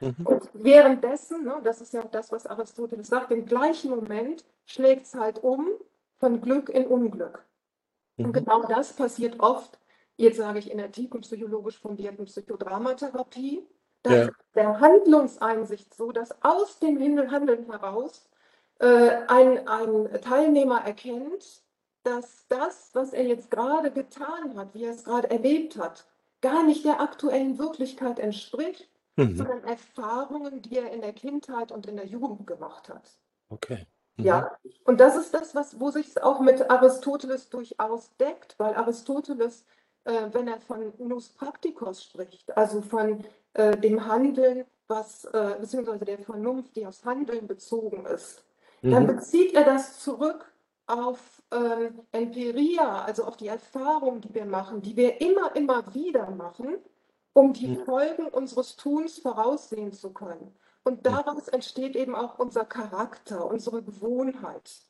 Mhm. 0.00 0.26
Und 0.26 0.50
währenddessen, 0.52 1.44
ne, 1.44 1.60
das 1.64 1.80
ist 1.80 1.92
ja 1.94 2.02
das, 2.04 2.32
was 2.32 2.46
Aristoteles 2.46 3.08
sagt, 3.08 3.30
im 3.30 3.46
gleichen 3.46 3.90
Moment 3.90 4.44
schlägt 4.64 5.06
es 5.06 5.14
halt 5.14 5.42
um 5.42 5.68
von 6.18 6.40
Glück 6.40 6.68
in 6.68 6.86
Unglück. 6.86 7.44
Mhm. 8.16 8.26
Und 8.26 8.32
genau 8.32 8.62
das 8.62 8.92
passiert 8.92 9.40
oft, 9.40 9.78
jetzt 10.16 10.38
sage 10.38 10.58
ich 10.58 10.70
in 10.70 10.78
der 10.78 10.92
tiefenpsychologisch 10.92 11.78
fundierten 11.78 12.24
Psychodramatherapie, 12.24 13.66
dass 14.02 14.26
ja. 14.26 14.30
der 14.54 14.80
Handlungseinsicht 14.80 15.94
so, 15.94 16.12
dass 16.12 16.42
aus 16.42 16.78
dem 16.78 16.98
Handeln 17.30 17.66
heraus 17.70 18.28
äh, 18.78 19.10
ein, 19.28 19.66
ein 19.66 20.20
Teilnehmer 20.22 20.82
erkennt, 20.84 21.62
dass 22.02 22.46
das, 22.48 22.90
was 22.92 23.12
er 23.12 23.24
jetzt 23.24 23.50
gerade 23.50 23.90
getan 23.90 24.56
hat, 24.56 24.74
wie 24.74 24.84
er 24.84 24.92
es 24.92 25.04
gerade 25.04 25.28
erlebt 25.28 25.76
hat, 25.76 26.06
gar 26.40 26.62
nicht 26.62 26.84
der 26.84 27.00
aktuellen 27.00 27.58
Wirklichkeit 27.58 28.20
entspricht, 28.20 28.88
mhm. 29.16 29.36
sondern 29.36 29.64
Erfahrungen, 29.64 30.62
die 30.62 30.78
er 30.78 30.92
in 30.92 31.00
der 31.00 31.12
Kindheit 31.12 31.72
und 31.72 31.86
in 31.86 31.96
der 31.96 32.06
Jugend 32.06 32.46
gemacht 32.46 32.88
hat. 32.88 33.18
Okay. 33.48 33.86
Mhm. 34.16 34.24
Ja, 34.24 34.56
und 34.84 35.00
das 35.00 35.16
ist 35.16 35.34
das, 35.34 35.54
was, 35.54 35.80
wo 35.80 35.90
sich 35.90 36.08
es 36.08 36.16
auch 36.18 36.40
mit 36.40 36.70
Aristoteles 36.70 37.48
durchaus 37.48 38.16
deckt, 38.16 38.58
weil 38.58 38.74
Aristoteles, 38.74 39.64
äh, 40.04 40.28
wenn 40.32 40.48
er 40.48 40.60
von 40.60 40.92
Nus 40.98 41.30
Practicos 41.30 42.04
spricht, 42.04 42.56
also 42.56 42.80
von 42.80 43.24
äh, 43.54 43.76
dem 43.76 44.06
Handeln 44.06 44.64
was, 44.88 45.24
äh, 45.24 45.56
beziehungsweise 45.60 46.04
der 46.04 46.18
Vernunft, 46.18 46.76
die 46.76 46.86
aufs 46.86 47.04
Handeln 47.04 47.46
bezogen 47.46 48.06
ist, 48.06 48.44
mhm. 48.82 48.90
dann 48.92 49.06
bezieht 49.06 49.54
er 49.54 49.64
das 49.64 49.98
zurück 50.00 50.52
auf 50.86 51.42
ähm, 51.52 52.00
Empiria, 52.12 53.04
also 53.04 53.24
auf 53.24 53.36
die 53.36 53.48
Erfahrung, 53.48 54.20
die 54.20 54.32
wir 54.32 54.44
machen, 54.44 54.82
die 54.82 54.96
wir 54.96 55.20
immer, 55.20 55.54
immer 55.56 55.92
wieder 55.94 56.30
machen, 56.30 56.76
um 57.36 57.52
die. 57.52 57.76
Folgen 57.76 58.28
unseres 58.28 58.76
Tuns 58.76 59.18
voraussehen 59.18 59.92
zu 59.92 60.10
können. 60.10 60.54
Und 60.84 61.04
daraus 61.04 61.48
entsteht 61.48 61.94
eben 61.94 62.14
auch 62.14 62.38
unser 62.38 62.64
Charakter, 62.64 63.46
unsere 63.46 63.82
Gewohnheit. 63.82 64.80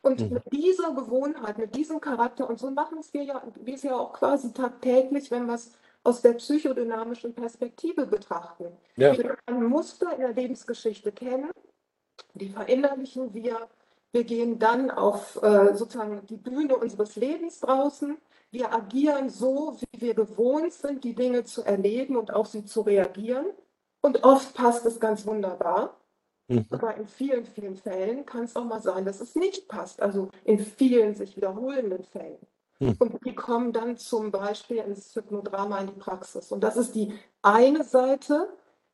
Und 0.00 0.20
mhm. 0.20 0.34
mit 0.34 0.52
dieser 0.52 0.94
Gewohnheit, 0.94 1.58
mit 1.58 1.74
diesem 1.74 2.00
Charakter, 2.00 2.48
und 2.48 2.58
so 2.58 2.70
machen 2.70 2.98
es 2.98 3.12
wir 3.12 3.24
ja, 3.24 3.42
wir 3.56 3.74
es 3.74 3.82
ja 3.82 3.94
auch 3.94 4.14
quasi 4.14 4.54
tagtäglich, 4.54 5.30
wenn 5.30 5.46
wir 5.46 5.54
es 5.54 5.72
aus 6.02 6.22
der 6.22 6.34
psychodynamischen 6.34 7.34
Perspektive 7.34 8.06
betrachten. 8.06 8.68
Ja. 8.96 9.14
Wir 9.14 9.36
ein 9.44 9.64
Muster 9.64 10.14
in 10.14 10.20
der 10.20 10.32
Lebensgeschichte 10.32 11.12
kennen, 11.12 11.50
die 12.32 12.48
verinnerlichen 12.48 13.34
wir. 13.34 13.68
Wir 14.12 14.24
gehen 14.24 14.58
dann 14.58 14.90
auf 14.90 15.42
äh, 15.42 15.74
sozusagen 15.74 16.24
die 16.26 16.38
Bühne 16.38 16.76
unseres 16.76 17.16
Lebens 17.16 17.60
draußen. 17.60 18.16
Wir 18.50 18.72
agieren 18.72 19.28
so, 19.28 19.76
wie 19.80 20.00
wir 20.00 20.14
gewohnt 20.14 20.72
sind, 20.72 21.04
die 21.04 21.14
Dinge 21.14 21.44
zu 21.44 21.62
erleben 21.62 22.16
und 22.16 22.32
auf 22.32 22.46
sie 22.46 22.64
zu 22.64 22.82
reagieren. 22.82 23.46
Und 24.00 24.24
oft 24.24 24.54
passt 24.54 24.86
es 24.86 25.00
ganz 25.00 25.26
wunderbar. 25.26 25.96
Mhm. 26.48 26.66
Aber 26.70 26.94
in 26.96 27.06
vielen, 27.06 27.44
vielen 27.44 27.76
Fällen 27.76 28.24
kann 28.24 28.44
es 28.44 28.54
auch 28.56 28.64
mal 28.64 28.80
sein, 28.80 29.04
dass 29.04 29.20
es 29.20 29.34
nicht 29.34 29.68
passt. 29.68 30.00
Also 30.00 30.30
in 30.44 30.58
vielen 30.58 31.14
sich 31.14 31.36
wiederholenden 31.36 32.04
Fällen. 32.04 32.38
Mhm. 32.78 32.96
Und 32.98 33.24
die 33.24 33.34
kommen 33.34 33.72
dann 33.72 33.96
zum 33.96 34.30
Beispiel 34.30 34.78
ins 34.78 35.14
Hypnodrama 35.14 35.80
in 35.80 35.88
die 35.88 35.92
Praxis. 35.94 36.52
Und 36.52 36.60
das 36.60 36.76
ist 36.76 36.94
die 36.94 37.12
eine 37.42 37.84
Seite, 37.84 38.48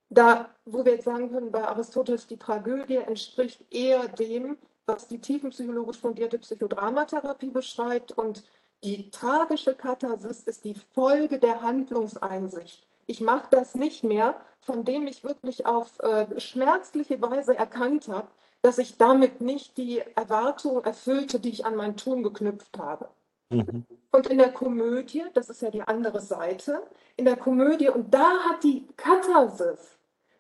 da, 0.09 0.51
wo 0.65 0.85
wir 0.85 0.93
jetzt 0.93 1.05
sagen 1.05 1.31
können, 1.31 1.53
bei 1.53 1.67
Aristoteles 1.67 2.27
die 2.27 2.39
Tragödie 2.39 2.97
entspricht 2.97 3.65
eher 3.73 4.09
dem, 4.09 4.59
was 4.87 5.09
die 5.09 5.21
tiefenpsychologisch 5.21 5.99
fundierte 5.99 6.39
Psychodramatherapie 6.39 7.51
beschreibt. 7.51 8.13
Und 8.13 8.45
die 8.85 9.11
tragische 9.11 9.75
Katharsis 9.75 10.43
ist 10.43 10.65
die 10.65 10.75
Folge 10.95 11.39
der 11.39 11.63
Handlungseinsicht. 11.63 12.87
Ich 13.07 13.21
mache 13.21 13.49
das 13.51 13.75
nicht 13.75 14.05
mehr, 14.05 14.41
von 14.61 14.85
dem 14.85 15.07
ich 15.07 15.25
wirklich 15.25 15.67
auf 15.67 15.99
äh, 16.01 16.41
schmerzliche 16.41 17.21
Weise 17.21 17.57
erkannt 17.57 18.09
habe, 18.09 18.29
dass 18.63 18.79
ich 18.79 18.97
damit 18.97 19.41
nicht 19.41 19.77
die 19.77 20.01
Erwartung 20.15 20.85
erfüllte, 20.85 21.41
die 21.41 21.51
ich 21.51 21.67
an 21.67 21.75
mein 21.75 21.97
Tun 21.97 22.23
geknüpft 22.23 22.79
habe. 22.79 23.09
Mhm. 23.51 23.85
Und 24.13 24.27
in 24.29 24.39
der 24.39 24.53
Komödie, 24.53 25.25
das 25.35 25.51
ist 25.51 25.63
ja 25.63 25.71
die 25.71 25.83
andere 25.83 26.21
Seite, 26.21 26.83
in 27.17 27.25
der 27.25 27.37
Komödie, 27.37 27.89
und 27.89 28.13
da 28.15 28.31
hat 28.49 28.63
die 28.63 28.87
Katharsis, 28.97 29.99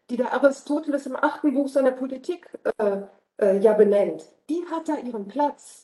die 0.08 0.16
der 0.16 0.32
Aristoteles 0.32 1.06
im 1.06 1.16
achten 1.16 1.52
Buch 1.54 1.68
seiner 1.68 1.92
Politik 1.92 2.48
äh, 2.78 3.02
äh, 3.38 3.58
ja 3.58 3.72
benennt, 3.72 4.24
die 4.48 4.64
hat 4.70 4.88
da 4.88 4.96
ihren 4.96 5.26
Platz. 5.26 5.81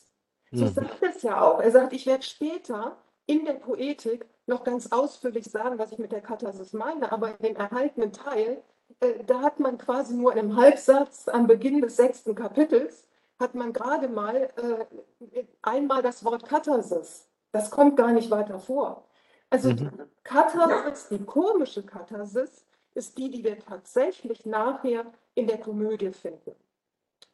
So 0.51 0.65
mhm. 0.65 0.73
sagt 0.73 1.03
es 1.03 1.21
ja 1.21 1.41
auch. 1.41 1.59
Er 1.59 1.71
sagt, 1.71 1.93
ich 1.93 2.05
werde 2.05 2.23
später 2.23 2.97
in 3.25 3.45
der 3.45 3.53
Poetik 3.53 4.25
noch 4.47 4.63
ganz 4.63 4.91
ausführlich 4.91 5.45
sagen, 5.45 5.77
was 5.77 5.91
ich 5.91 5.99
mit 5.99 6.11
der 6.11 6.21
Katharsis 6.21 6.73
meine, 6.73 7.11
aber 7.11 7.31
in 7.39 7.49
dem 7.49 7.55
erhaltenen 7.55 8.11
Teil, 8.11 8.63
äh, 8.99 9.23
da 9.25 9.41
hat 9.41 9.59
man 9.59 9.77
quasi 9.77 10.15
nur 10.15 10.33
in 10.33 10.39
einem 10.39 10.55
Halbsatz 10.55 11.27
am 11.27 11.45
Beginn 11.45 11.81
des 11.81 11.95
sechsten 11.95 12.33
Kapitels, 12.33 13.07
hat 13.39 13.55
man 13.55 13.71
gerade 13.71 14.07
mal 14.07 14.49
äh, 14.57 15.43
einmal 15.61 16.01
das 16.01 16.25
Wort 16.25 16.47
Katharsis. 16.47 17.29
Das 17.51 17.69
kommt 17.69 17.95
gar 17.95 18.11
nicht 18.11 18.31
weiter 18.31 18.59
vor. 18.59 19.05
Also 19.49 19.69
mhm. 19.69 19.77
die 19.77 19.89
Katharsis, 20.23 21.07
die 21.09 21.23
komische 21.23 21.83
Katharsis, 21.83 22.65
ist 22.95 23.17
die, 23.17 23.29
die 23.29 23.43
wir 23.43 23.59
tatsächlich 23.59 24.45
nachher 24.45 25.05
in 25.35 25.47
der 25.47 25.59
Komödie 25.59 26.11
finden. 26.11 26.55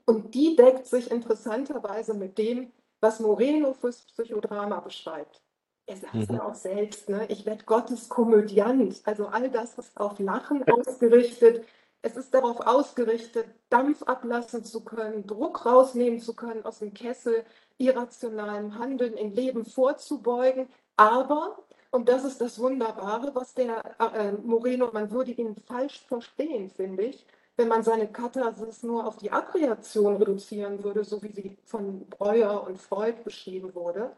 Und 0.05 0.35
die 0.35 0.55
deckt 0.55 0.85
sich 0.85 1.09
interessanterweise 1.09 2.13
mit 2.13 2.37
dem, 2.37 2.71
was 3.05 3.19
Moreno 3.19 3.73
fürs 3.73 4.01
Psychodrama 4.01 4.79
beschreibt. 4.79 5.39
Er 5.85 5.97
sagt 5.97 6.15
es 6.15 6.27
mhm. 6.27 6.35
ja 6.37 6.43
auch 6.43 6.55
selbst, 6.55 7.07
ne? 7.07 7.27
ich 7.29 7.45
werde 7.45 7.63
Gottes 7.63 8.09
Komödiant. 8.09 8.99
Also 9.05 9.27
all 9.27 9.51
das 9.51 9.77
ist 9.77 9.95
auf 9.95 10.17
Lachen 10.17 10.63
ausgerichtet. 10.67 11.63
Es 12.01 12.17
ist 12.17 12.33
darauf 12.33 12.59
ausgerichtet, 12.61 13.45
Dampf 13.69 14.01
ablassen 14.03 14.63
zu 14.63 14.83
können, 14.83 15.27
Druck 15.27 15.67
rausnehmen 15.67 16.19
zu 16.19 16.35
können 16.35 16.65
aus 16.65 16.79
dem 16.79 16.95
Kessel, 16.95 17.45
irrationalem 17.77 18.79
Handeln 18.79 19.13
im 19.13 19.33
Leben 19.33 19.65
vorzubeugen. 19.65 20.67
Aber, 20.97 21.59
und 21.91 22.09
das 22.09 22.23
ist 22.23 22.41
das 22.41 22.57
Wunderbare, 22.57 23.35
was 23.35 23.53
der 23.53 23.83
äh, 23.99 24.31
Moreno, 24.31 24.89
man 24.91 25.11
würde 25.11 25.31
ihn 25.31 25.55
falsch 25.55 25.99
verstehen, 26.07 26.71
finde 26.71 27.03
ich, 27.03 27.27
wenn 27.57 27.67
man 27.67 27.83
seine 27.83 28.07
Katharsis 28.07 28.83
nur 28.83 29.07
auf 29.07 29.17
die 29.17 29.31
Abreaktion 29.31 30.17
reduzieren 30.17 30.83
würde, 30.83 31.03
so 31.03 31.21
wie 31.23 31.31
sie 31.31 31.57
von 31.63 32.05
Breuer 32.09 32.63
und 32.67 32.77
Freud 32.79 33.23
beschrieben 33.23 33.73
wurde. 33.73 34.15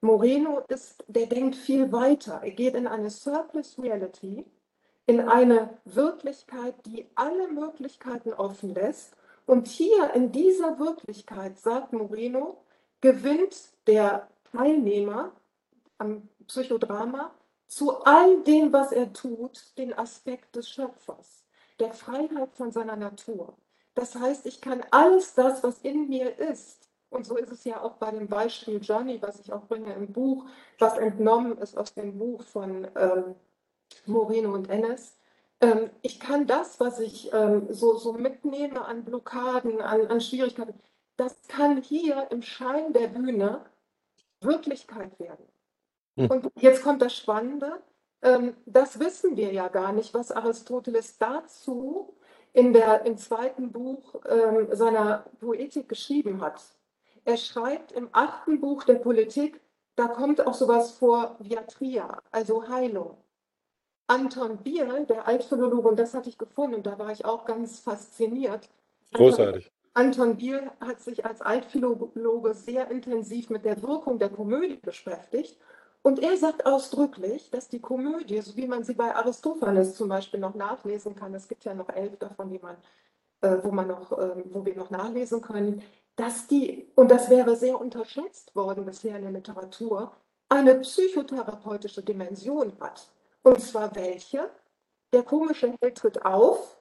Moreno 0.00 0.60
ist, 0.68 1.04
der 1.08 1.26
denkt 1.26 1.56
viel 1.56 1.90
weiter. 1.90 2.40
Er 2.42 2.52
geht 2.52 2.74
in 2.74 2.86
eine 2.86 3.10
Surplus 3.10 3.78
Reality, 3.78 4.44
in 5.06 5.20
eine 5.20 5.78
Wirklichkeit, 5.84 6.74
die 6.86 7.06
alle 7.14 7.48
Möglichkeiten 7.48 8.32
offen 8.32 8.74
lässt. 8.74 9.16
Und 9.46 9.68
hier 9.68 10.12
in 10.14 10.32
dieser 10.32 10.78
Wirklichkeit, 10.78 11.58
sagt 11.58 11.92
Moreno, 11.92 12.62
gewinnt 13.00 13.72
der 13.86 14.28
Teilnehmer 14.52 15.32
am 15.98 16.28
Psychodrama 16.46 17.32
zu 17.66 18.04
all 18.04 18.42
dem, 18.42 18.72
was 18.72 18.92
er 18.92 19.12
tut, 19.12 19.76
den 19.78 19.96
Aspekt 19.96 20.54
des 20.54 20.68
Schöpfers 20.68 21.45
der 21.78 21.92
Freiheit 21.92 22.54
von 22.54 22.72
seiner 22.72 22.96
Natur. 22.96 23.56
Das 23.94 24.14
heißt, 24.14 24.46
ich 24.46 24.60
kann 24.60 24.84
alles 24.90 25.34
das, 25.34 25.62
was 25.62 25.78
in 25.82 26.08
mir 26.08 26.38
ist, 26.38 26.86
und 27.08 27.24
so 27.24 27.36
ist 27.36 27.52
es 27.52 27.64
ja 27.64 27.80
auch 27.80 27.94
bei 27.94 28.10
dem 28.10 28.28
Beispiel 28.28 28.80
Johnny, 28.82 29.20
was 29.22 29.40
ich 29.40 29.52
auch 29.52 29.66
bringe 29.66 29.92
im 29.94 30.12
Buch, 30.12 30.44
was 30.78 30.98
entnommen 30.98 31.56
ist 31.58 31.76
aus 31.76 31.94
dem 31.94 32.18
Buch 32.18 32.42
von 32.42 32.86
ähm, 32.96 33.34
Moreno 34.06 34.52
und 34.52 34.68
Ennis. 34.68 35.16
Ähm, 35.60 35.90
ich 36.02 36.18
kann 36.20 36.46
das, 36.46 36.80
was 36.80 36.98
ich 36.98 37.32
ähm, 37.32 37.72
so, 37.72 37.96
so 37.96 38.12
mitnehme 38.12 38.84
an 38.84 39.04
Blockaden, 39.04 39.80
an, 39.80 40.06
an 40.08 40.20
Schwierigkeiten, 40.20 40.74
das 41.16 41.34
kann 41.48 41.80
hier 41.80 42.26
im 42.30 42.42
Schein 42.42 42.92
der 42.92 43.08
Bühne 43.08 43.64
Wirklichkeit 44.40 45.18
werden. 45.18 45.46
Hm. 46.16 46.30
Und 46.30 46.52
jetzt 46.56 46.82
kommt 46.82 47.00
das 47.00 47.16
Spannende. 47.16 47.80
Ähm, 48.26 48.54
das 48.66 48.98
wissen 48.98 49.36
wir 49.36 49.52
ja 49.52 49.68
gar 49.68 49.92
nicht, 49.92 50.12
was 50.12 50.32
Aristoteles 50.32 51.16
dazu 51.16 52.14
in 52.52 52.72
der, 52.72 53.06
im 53.06 53.16
zweiten 53.16 53.70
Buch 53.70 54.16
ähm, 54.28 54.68
seiner 54.72 55.26
Poetik 55.40 55.88
geschrieben 55.88 56.40
hat. 56.40 56.60
Er 57.24 57.36
schreibt 57.36 57.92
im 57.92 58.08
achten 58.12 58.60
Buch 58.60 58.82
der 58.82 58.94
Politik, 58.94 59.60
da 59.94 60.08
kommt 60.08 60.44
auch 60.44 60.54
sowas 60.54 60.92
vor 60.92 61.36
Viatria, 61.38 62.20
also 62.32 62.68
Heilung. 62.68 63.16
Anton 64.08 64.58
Bier, 64.58 65.04
der 65.08 65.26
Altphilologe, 65.26 65.88
und 65.88 65.98
das 65.98 66.14
hatte 66.14 66.28
ich 66.28 66.38
gefunden, 66.38 66.76
und 66.76 66.86
da 66.86 66.98
war 66.98 67.10
ich 67.10 67.24
auch 67.24 67.44
ganz 67.44 67.80
fasziniert. 67.80 68.68
Großartig. 69.12 69.70
Anton 69.94 70.36
Bier 70.36 70.72
hat 70.80 71.00
sich 71.00 71.24
als 71.24 71.40
Altphilologe 71.40 72.54
sehr 72.54 72.90
intensiv 72.90 73.50
mit 73.50 73.64
der 73.64 73.82
Wirkung 73.82 74.18
der 74.18 74.28
Komödie 74.28 74.76
beschäftigt 74.76 75.58
und 76.06 76.20
er 76.20 76.36
sagt 76.36 76.64
ausdrücklich, 76.64 77.50
dass 77.50 77.68
die 77.68 77.80
Komödie, 77.80 78.40
so 78.40 78.56
wie 78.56 78.68
man 78.68 78.84
sie 78.84 78.94
bei 78.94 79.12
Aristophanes 79.12 79.96
zum 79.96 80.08
Beispiel 80.08 80.38
noch 80.38 80.54
nachlesen 80.54 81.16
kann, 81.16 81.34
es 81.34 81.48
gibt 81.48 81.64
ja 81.64 81.74
noch 81.74 81.88
elf 81.88 82.16
davon, 82.16 82.48
die 82.48 82.60
man, 82.60 82.76
äh, 83.40 83.56
wo, 83.64 83.72
man 83.72 83.88
noch, 83.88 84.12
äh, 84.12 84.44
wo 84.44 84.64
wir 84.64 84.76
noch 84.76 84.90
nachlesen 84.90 85.40
können, 85.40 85.82
dass 86.14 86.46
die, 86.46 86.92
und 86.94 87.10
das 87.10 87.28
wäre 87.28 87.56
sehr 87.56 87.80
unterschätzt 87.80 88.54
worden 88.54 88.84
bisher 88.84 89.16
in 89.16 89.22
der 89.22 89.32
Literatur, 89.32 90.12
eine 90.48 90.76
psychotherapeutische 90.76 92.04
Dimension 92.04 92.72
hat. 92.78 93.08
Und 93.42 93.60
zwar 93.60 93.92
welche? 93.96 94.48
Der 95.12 95.24
komische 95.24 95.74
Held 95.80 95.98
tritt 95.98 96.24
auf, 96.24 96.78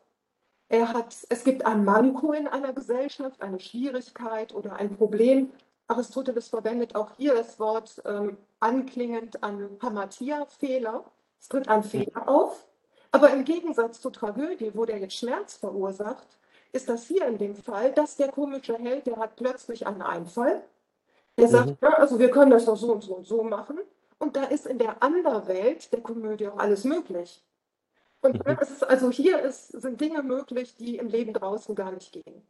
er 0.70 0.94
hat, 0.94 1.18
es 1.30 1.44
gibt 1.44 1.66
ein 1.66 1.84
Manko 1.84 2.32
in 2.34 2.48
einer 2.48 2.74
Gesellschaft, 2.74 3.42
eine 3.42 3.60
Schwierigkeit 3.60 4.54
oder 4.54 4.76
ein 4.76 4.96
Problem, 4.96 5.52
Aristoteles 5.88 6.48
verwendet 6.48 6.96
auch 6.96 7.12
hier 7.18 7.36
das 7.36 7.60
Wort 7.60 8.02
ähm, 8.06 8.38
anklingend 8.60 9.44
an 9.44 9.78
Hamatia-Fehler. 9.82 11.06
Es 11.40 11.50
tritt 11.50 11.68
ein 11.68 11.84
Fehler 11.84 12.28
auf. 12.28 12.66
Aber 13.12 13.30
im 13.30 13.46
Gegensatz 13.46 14.02
zur 14.02 14.12
Tragödie, 14.12 14.72
wo 14.74 14.86
der 14.86 14.98
jetzt 14.98 15.16
Schmerz 15.16 15.56
verursacht, 15.56 16.28
ist 16.74 16.90
das 16.90 17.06
hier 17.06 17.26
in 17.28 17.38
dem 17.38 17.56
Fall, 17.56 17.94
dass 17.94 18.18
der 18.18 18.30
komische 18.30 18.78
Held, 18.78 19.08
der 19.08 19.18
hat 19.18 19.36
plötzlich 19.38 19.88
einen 19.88 20.02
Einfall. 20.02 20.64
Der 21.38 21.48
sagt, 21.48 21.70
mhm. 21.70 21.78
ja, 21.82 21.94
also 21.94 22.20
wir 22.20 22.32
können 22.32 22.52
das 22.52 22.66
doch 22.66 22.76
so 22.76 22.92
und 22.92 23.04
so 23.04 23.16
und 23.16 23.26
so 23.26 23.44
machen. 23.44 23.80
Und 24.18 24.36
da 24.36 24.44
ist 24.44 24.66
in 24.66 24.80
der 24.80 25.02
Anderwelt 25.04 25.92
der 25.94 26.02
Komödie 26.02 26.48
auch 26.48 26.58
alles 26.58 26.84
möglich. 26.84 27.44
Und 28.22 28.46
mhm. 28.46 28.58
es 28.60 28.72
ist, 28.72 28.84
also 28.84 29.12
hier 29.12 29.40
ist, 29.40 29.68
sind 29.68 30.02
Dinge 30.02 30.24
möglich, 30.24 30.76
die 30.76 30.98
im 30.98 31.08
Leben 31.08 31.34
draußen 31.34 31.76
gar 31.76 31.92
nicht 31.92 32.12
gehen. 32.12 32.42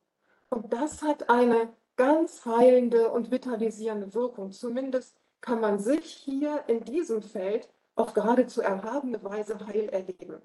Und 0.50 0.71
das 0.71 1.02
hat 1.02 1.30
eine 1.30 1.69
ganz 1.95 2.45
heilende 2.45 3.10
und 3.10 3.31
vitalisierende 3.31 4.13
Wirkung. 4.13 4.51
Zumindest 4.51 5.15
kann 5.41 5.62
man 5.62 5.79
sich 5.79 6.05
hier 6.05 6.63
in 6.67 6.84
diesem 6.84 7.21
Feld 7.21 7.69
auf 7.95 8.13
geradezu 8.13 8.62
erhabene 8.62 9.23
Weise 9.23 9.65
heil 9.67 9.89
erleben. 9.89 10.41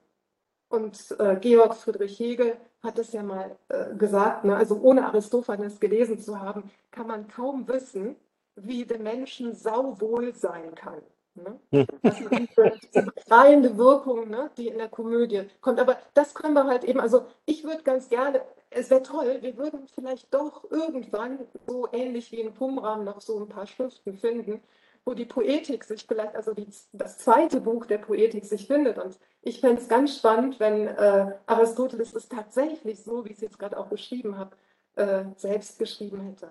Und 0.68 1.16
äh, 1.18 1.36
Georg 1.40 1.74
Friedrich 1.74 2.18
Hegel 2.20 2.56
hat 2.82 2.98
es 2.98 3.12
ja 3.12 3.24
mal 3.24 3.56
äh, 3.68 3.94
gesagt, 3.96 4.44
ne? 4.44 4.56
also 4.56 4.76
ohne 4.80 5.04
Aristophanes 5.06 5.80
gelesen 5.80 6.20
zu 6.20 6.38
haben, 6.38 6.70
kann 6.92 7.08
man 7.08 7.26
kaum 7.26 7.66
wissen, 7.66 8.14
wie 8.54 8.84
dem 8.84 9.02
Menschen 9.02 9.54
sauwohl 9.54 10.32
sein 10.34 10.74
kann. 10.76 11.02
Ne? 11.34 11.60
Also 12.02 12.28
diese, 12.28 12.72
diese 12.82 13.02
befreiende 13.06 13.76
Wirkung, 13.76 14.28
ne, 14.28 14.50
die 14.56 14.68
in 14.68 14.78
der 14.78 14.88
Komödie 14.88 15.42
kommt. 15.60 15.78
Aber 15.78 15.98
das 16.14 16.34
können 16.34 16.54
wir 16.54 16.64
halt 16.64 16.84
eben, 16.84 17.00
also 17.00 17.26
ich 17.46 17.64
würde 17.64 17.82
ganz 17.82 18.08
gerne, 18.08 18.42
es 18.70 18.90
wäre 18.90 19.02
toll, 19.02 19.38
wir 19.40 19.56
würden 19.56 19.86
vielleicht 19.94 20.32
doch 20.34 20.70
irgendwann 20.70 21.38
so 21.66 21.88
ähnlich 21.92 22.32
wie 22.32 22.40
in 22.40 22.54
Qumran 22.54 23.04
noch 23.04 23.20
so 23.20 23.38
ein 23.38 23.48
paar 23.48 23.66
Schriften 23.66 24.16
finden, 24.16 24.62
wo 25.04 25.14
die 25.14 25.24
Poetik 25.24 25.84
sich 25.84 26.04
vielleicht, 26.06 26.34
also 26.36 26.52
die, 26.52 26.68
das 26.92 27.18
zweite 27.18 27.60
Buch 27.60 27.86
der 27.86 27.98
Poetik 27.98 28.44
sich 28.44 28.66
findet. 28.66 28.98
Und 28.98 29.18
ich 29.42 29.60
fände 29.60 29.80
es 29.80 29.88
ganz 29.88 30.16
spannend, 30.16 30.60
wenn 30.60 30.88
äh, 30.88 31.38
Aristoteles 31.46 32.14
es 32.14 32.28
tatsächlich 32.28 33.02
so, 33.02 33.24
wie 33.24 33.30
ich 33.30 33.36
es 33.36 33.42
jetzt 33.42 33.58
gerade 33.58 33.78
auch 33.78 33.86
beschrieben 33.86 34.36
habe, 34.36 34.56
äh, 34.96 35.24
selbst 35.36 35.78
geschrieben 35.78 36.20
hätte. 36.20 36.50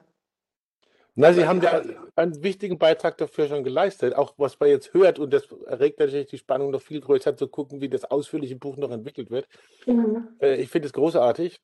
Na, 1.16 1.34
Sie 1.34 1.46
haben 1.46 1.62
ja 1.62 1.82
einen 2.16 2.44
wichtigen 2.44 2.78
Beitrag 2.78 3.18
dafür 3.18 3.48
schon 3.48 3.64
geleistet, 3.64 4.16
auch 4.16 4.34
was 4.38 4.60
man 4.60 4.70
jetzt 4.70 4.94
hört, 4.94 5.20
und 5.20 5.34
das 5.34 5.48
erregt 5.66 6.00
natürlich 6.00 6.28
die 6.28 6.38
Spannung 6.38 6.72
noch 6.72 6.82
viel 6.82 7.02
größer 7.02 7.36
zu 7.36 7.48
gucken, 7.48 7.82
wie 7.82 7.90
das 7.90 8.06
ausführliche 8.06 8.56
Buch 8.56 8.78
noch 8.78 8.92
entwickelt 8.92 9.30
wird. 9.30 9.48
Mhm. 9.86 10.30
Äh, 10.40 10.56
ich 10.56 10.70
finde 10.70 10.88
es 10.88 10.94
großartig 10.94 11.60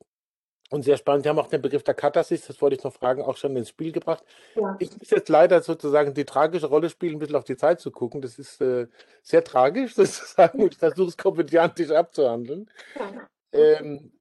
und 0.70 0.82
sehr 0.82 0.96
spannend. 0.96 1.22
Sie 1.22 1.28
haben 1.28 1.38
auch 1.38 1.48
den 1.48 1.62
Begriff 1.62 1.84
der 1.84 1.94
Katharsis, 1.94 2.46
das 2.46 2.60
wollte 2.60 2.76
ich 2.76 2.84
noch 2.84 2.92
fragen, 2.92 3.22
auch 3.22 3.36
schon 3.36 3.56
ins 3.56 3.68
Spiel 3.68 3.92
gebracht. 3.92 4.24
Ja. 4.54 4.76
Ich 4.78 4.90
muss 4.98 5.10
jetzt 5.10 5.28
leider 5.28 5.62
sozusagen 5.62 6.12
die 6.12 6.24
tragische 6.24 6.66
Rolle 6.66 6.90
spielen, 6.90 7.14
ein 7.14 7.18
bisschen 7.18 7.36
auf 7.36 7.44
die 7.44 7.56
Zeit 7.56 7.80
zu 7.80 7.90
gucken. 7.90 8.20
Das 8.20 8.38
ist 8.38 8.60
äh, 8.60 8.88
sehr 9.22 9.44
tragisch 9.44 9.94
sozusagen 9.96 10.66
ich 10.66 10.76
versuche 10.76 11.08
es 11.08 11.16
komödiantisch 11.16 11.90
abzuhandeln. 11.90 12.70
Ja. 12.98 13.28
Ähm, 13.52 14.12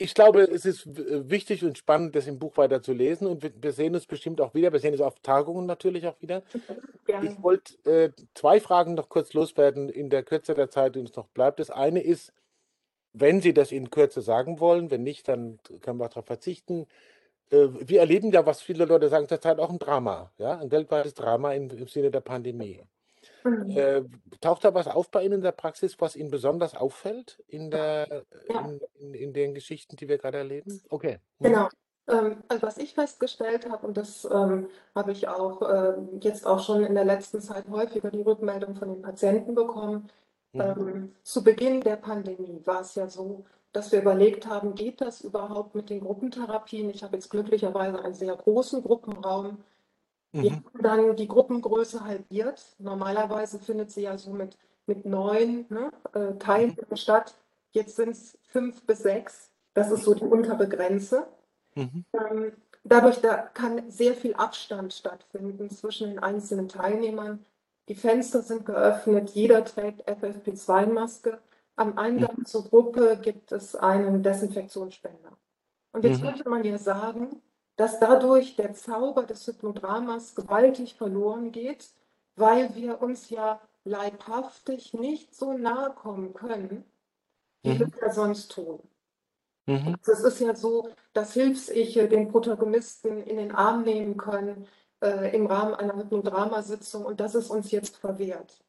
ich 0.00 0.14
glaube, 0.14 0.40
es 0.44 0.64
ist 0.64 0.86
wichtig 0.86 1.62
und 1.62 1.76
spannend, 1.76 2.16
das 2.16 2.26
im 2.26 2.38
Buch 2.38 2.56
weiter 2.56 2.80
zu 2.80 2.94
lesen 2.94 3.26
und 3.26 3.42
wir, 3.62 3.72
sehen 3.72 3.94
uns 3.94 4.06
bestimmt 4.06 4.40
auch 4.40 4.54
wieder. 4.54 4.72
Wir 4.72 4.80
sehen 4.80 4.94
es 4.94 5.02
auf 5.02 5.20
Tagungen 5.20 5.66
natürlich 5.66 6.06
auch 6.06 6.18
wieder. 6.22 6.42
Ja. 7.06 7.22
Ich 7.22 7.42
wollte 7.42 7.74
äh, 7.84 8.10
zwei 8.34 8.60
Fragen 8.60 8.94
noch 8.94 9.10
kurz 9.10 9.34
loswerden 9.34 9.90
in 9.90 10.08
der 10.08 10.22
Kürze 10.22 10.54
der 10.54 10.70
Zeit, 10.70 10.94
die 10.94 11.00
uns 11.00 11.14
noch 11.16 11.28
bleibt. 11.28 11.60
Das 11.60 11.68
eine 11.68 12.00
ist, 12.00 12.32
wenn 13.12 13.42
Sie 13.42 13.52
das 13.52 13.72
in 13.72 13.90
Kürze 13.90 14.22
sagen 14.22 14.58
wollen, 14.58 14.90
wenn 14.90 15.02
nicht, 15.02 15.28
dann 15.28 15.58
können 15.82 15.98
wir 15.98 16.08
darauf 16.08 16.24
verzichten. 16.24 16.86
Äh, 17.50 17.68
wir 17.80 18.00
erleben 18.00 18.32
ja, 18.32 18.46
was 18.46 18.62
viele 18.62 18.86
Leute 18.86 19.10
sagen, 19.10 19.28
zurzeit 19.28 19.58
auch 19.58 19.68
ein 19.68 19.78
Drama, 19.78 20.32
ja, 20.38 20.58
ein 20.58 20.70
weltweites 20.70 21.12
Drama 21.12 21.52
im, 21.52 21.68
im 21.68 21.88
Sinne 21.88 22.10
der 22.10 22.20
Pandemie. 22.20 22.80
Mhm. 23.44 23.70
Äh, 23.70 24.02
taucht 24.40 24.64
da 24.64 24.74
was 24.74 24.86
auf 24.86 25.10
bei 25.10 25.24
Ihnen 25.24 25.34
in 25.34 25.42
der 25.42 25.52
Praxis, 25.52 25.96
was 26.00 26.16
Ihnen 26.16 26.30
besonders 26.30 26.74
auffällt 26.74 27.42
in, 27.48 27.70
der, 27.70 28.24
ja. 28.48 28.60
in, 28.60 28.80
in, 28.98 29.14
in, 29.14 29.32
den 29.32 29.54
Geschichten, 29.54 29.96
die 29.96 30.08
wir 30.08 30.18
gerade 30.18 30.38
erleben? 30.38 30.80
Okay. 30.88 31.18
Mhm. 31.38 31.44
Genau. 31.44 31.68
Ähm, 32.08 32.42
also 32.48 32.62
was 32.62 32.78
ich 32.78 32.94
festgestellt 32.94 33.68
habe, 33.68 33.86
und 33.86 33.96
das 33.96 34.24
ähm, 34.24 34.68
habe 34.94 35.12
ich 35.12 35.28
auch 35.28 35.62
äh, 35.62 35.94
jetzt 36.20 36.46
auch 36.46 36.60
schon 36.60 36.84
in 36.84 36.94
der 36.94 37.04
letzten 37.04 37.40
Zeit 37.40 37.68
häufiger 37.70 38.10
die 38.10 38.22
Rückmeldung 38.22 38.74
von 38.74 38.88
den 38.88 39.02
Patienten 39.02 39.54
bekommen, 39.54 40.10
mhm. 40.52 40.60
ähm, 40.60 41.14
zu 41.22 41.44
Beginn 41.44 41.80
der 41.80 41.96
Pandemie 41.96 42.60
war 42.64 42.80
es 42.80 42.94
ja 42.94 43.08
so, 43.08 43.44
dass 43.72 43.92
wir 43.92 44.00
überlegt 44.00 44.46
haben, 44.46 44.74
geht 44.74 45.00
das 45.00 45.20
überhaupt 45.20 45.74
mit 45.74 45.90
den 45.90 46.00
Gruppentherapien? 46.00 46.90
Ich 46.90 47.04
habe 47.04 47.16
jetzt 47.16 47.30
glücklicherweise 47.30 48.02
einen 48.02 48.14
sehr 48.14 48.34
großen 48.34 48.82
Gruppenraum 48.82 49.58
wir 50.32 50.50
mhm. 50.50 50.56
haben 50.56 50.82
dann 50.82 51.16
die 51.16 51.28
Gruppengröße 51.28 52.04
halbiert. 52.04 52.64
Normalerweise 52.78 53.58
findet 53.58 53.90
sie 53.90 54.02
ja 54.02 54.16
so 54.16 54.30
mit, 54.30 54.56
mit 54.86 55.04
neun 55.04 55.66
ne, 55.68 55.90
äh, 56.12 56.38
Teilnehmern 56.38 56.86
mhm. 56.90 56.96
statt. 56.96 57.34
Jetzt 57.72 57.96
sind 57.96 58.10
es 58.10 58.38
fünf 58.48 58.84
bis 58.86 59.00
sechs. 59.00 59.50
Das 59.74 59.90
ist 59.90 60.04
so 60.04 60.14
die 60.14 60.24
untere 60.24 60.68
Grenze. 60.68 61.26
Mhm. 61.74 62.04
Ähm, 62.12 62.52
dadurch 62.84 63.20
da 63.20 63.36
kann 63.36 63.90
sehr 63.90 64.14
viel 64.14 64.34
Abstand 64.34 64.92
stattfinden 64.92 65.70
zwischen 65.70 66.10
den 66.10 66.18
einzelnen 66.18 66.68
Teilnehmern. 66.68 67.44
Die 67.88 67.94
Fenster 67.94 68.42
sind 68.42 68.66
geöffnet, 68.66 69.30
jeder 69.30 69.64
trägt 69.64 70.08
FFP2-Maske. 70.08 71.38
Am 71.76 71.98
Eingang 71.98 72.36
mhm. 72.38 72.44
zur 72.44 72.64
Gruppe 72.68 73.18
gibt 73.20 73.52
es 73.52 73.74
einen 73.74 74.22
Desinfektionsspender. 74.22 75.32
Und 75.92 76.04
jetzt 76.04 76.20
mhm. 76.20 76.26
könnte 76.26 76.48
man 76.48 76.64
ja 76.64 76.78
sagen, 76.78 77.42
dass 77.80 77.98
dadurch 77.98 78.56
der 78.56 78.74
Zauber 78.74 79.22
des 79.22 79.46
Hypnodramas 79.46 80.34
gewaltig 80.34 80.96
verloren 80.96 81.50
geht, 81.50 81.88
weil 82.36 82.74
wir 82.74 83.00
uns 83.00 83.30
ja 83.30 83.58
leibhaftig 83.84 84.92
nicht 84.92 85.34
so 85.34 85.54
nahe 85.54 85.90
kommen 85.94 86.34
können, 86.34 86.84
wie 87.62 87.70
mhm. 87.70 87.90
wir 87.98 88.12
sonst 88.12 88.52
tun. 88.52 88.82
Mhm. 89.64 89.96
Also 89.98 90.12
es 90.12 90.20
ist 90.20 90.40
ja 90.40 90.54
so, 90.54 90.90
dass 91.14 91.32
Hilfs-Ich 91.32 91.94
den 91.94 92.28
Protagonisten 92.28 93.22
in 93.22 93.38
den 93.38 93.50
Arm 93.50 93.82
nehmen 93.84 94.18
können 94.18 94.68
äh, 95.02 95.34
im 95.34 95.46
Rahmen 95.46 95.74
einer 95.74 95.96
Hypnodramasitzung 95.96 97.06
und 97.06 97.18
das 97.18 97.34
ist 97.34 97.48
uns 97.48 97.70
jetzt 97.70 97.96
verwehrt. 97.96 98.62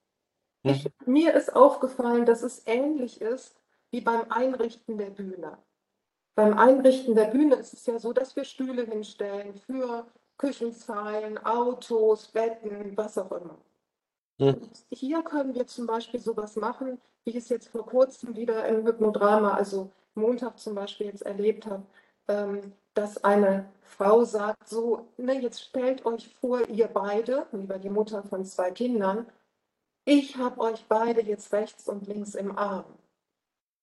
Mhm. 0.63 0.71
Ich, 0.71 0.89
mir 1.05 1.33
ist 1.33 1.53
aufgefallen, 1.53 2.25
dass 2.25 2.43
es 2.43 2.65
ähnlich 2.65 3.19
ist 3.19 3.61
wie 3.89 3.99
beim 3.99 4.31
Einrichten 4.31 4.97
der 4.97 5.09
Bühne. 5.09 5.57
Beim 6.35 6.57
Einrichten 6.57 7.15
der 7.15 7.25
Bühne 7.25 7.55
ist 7.55 7.73
es 7.73 7.85
ja 7.85 7.99
so, 7.99 8.13
dass 8.13 8.35
wir 8.35 8.45
Stühle 8.45 8.85
hinstellen 8.85 9.53
für 9.55 10.07
Küchenzeilen, 10.37 11.37
Autos, 11.45 12.29
Betten, 12.29 12.95
was 12.95 13.17
auch 13.17 13.31
immer. 13.31 13.57
Hm. 14.39 14.61
Hier 14.89 15.21
können 15.23 15.53
wir 15.53 15.67
zum 15.67 15.85
Beispiel 15.85 16.19
sowas 16.19 16.55
machen, 16.55 16.99
wie 17.23 17.31
ich 17.31 17.35
es 17.35 17.49
jetzt 17.49 17.67
vor 17.67 17.85
kurzem 17.85 18.35
wieder 18.35 18.65
im 18.65 18.85
Hypnodrama, 18.85 19.53
also 19.53 19.91
Montag 20.15 20.57
zum 20.57 20.73
Beispiel 20.73 21.07
jetzt 21.07 21.21
erlebt 21.21 21.65
habe, 21.67 21.83
ähm, 22.27 22.73
dass 22.93 23.23
eine 23.23 23.69
Frau 23.83 24.23
sagt, 24.23 24.67
so, 24.67 25.07
ne, 25.17 25.39
jetzt 25.39 25.61
stellt 25.61 26.05
euch 26.05 26.33
vor, 26.39 26.67
ihr 26.69 26.87
beide, 26.87 27.45
lieber 27.51 27.77
die 27.77 27.89
Mutter 27.89 28.23
von 28.23 28.43
zwei 28.45 28.71
Kindern, 28.71 29.27
ich 30.05 30.37
habe 30.37 30.59
euch 30.59 30.85
beide 30.87 31.21
jetzt 31.21 31.53
rechts 31.53 31.87
und 31.87 32.07
links 32.07 32.35
im 32.35 32.57
Arm. 32.57 32.85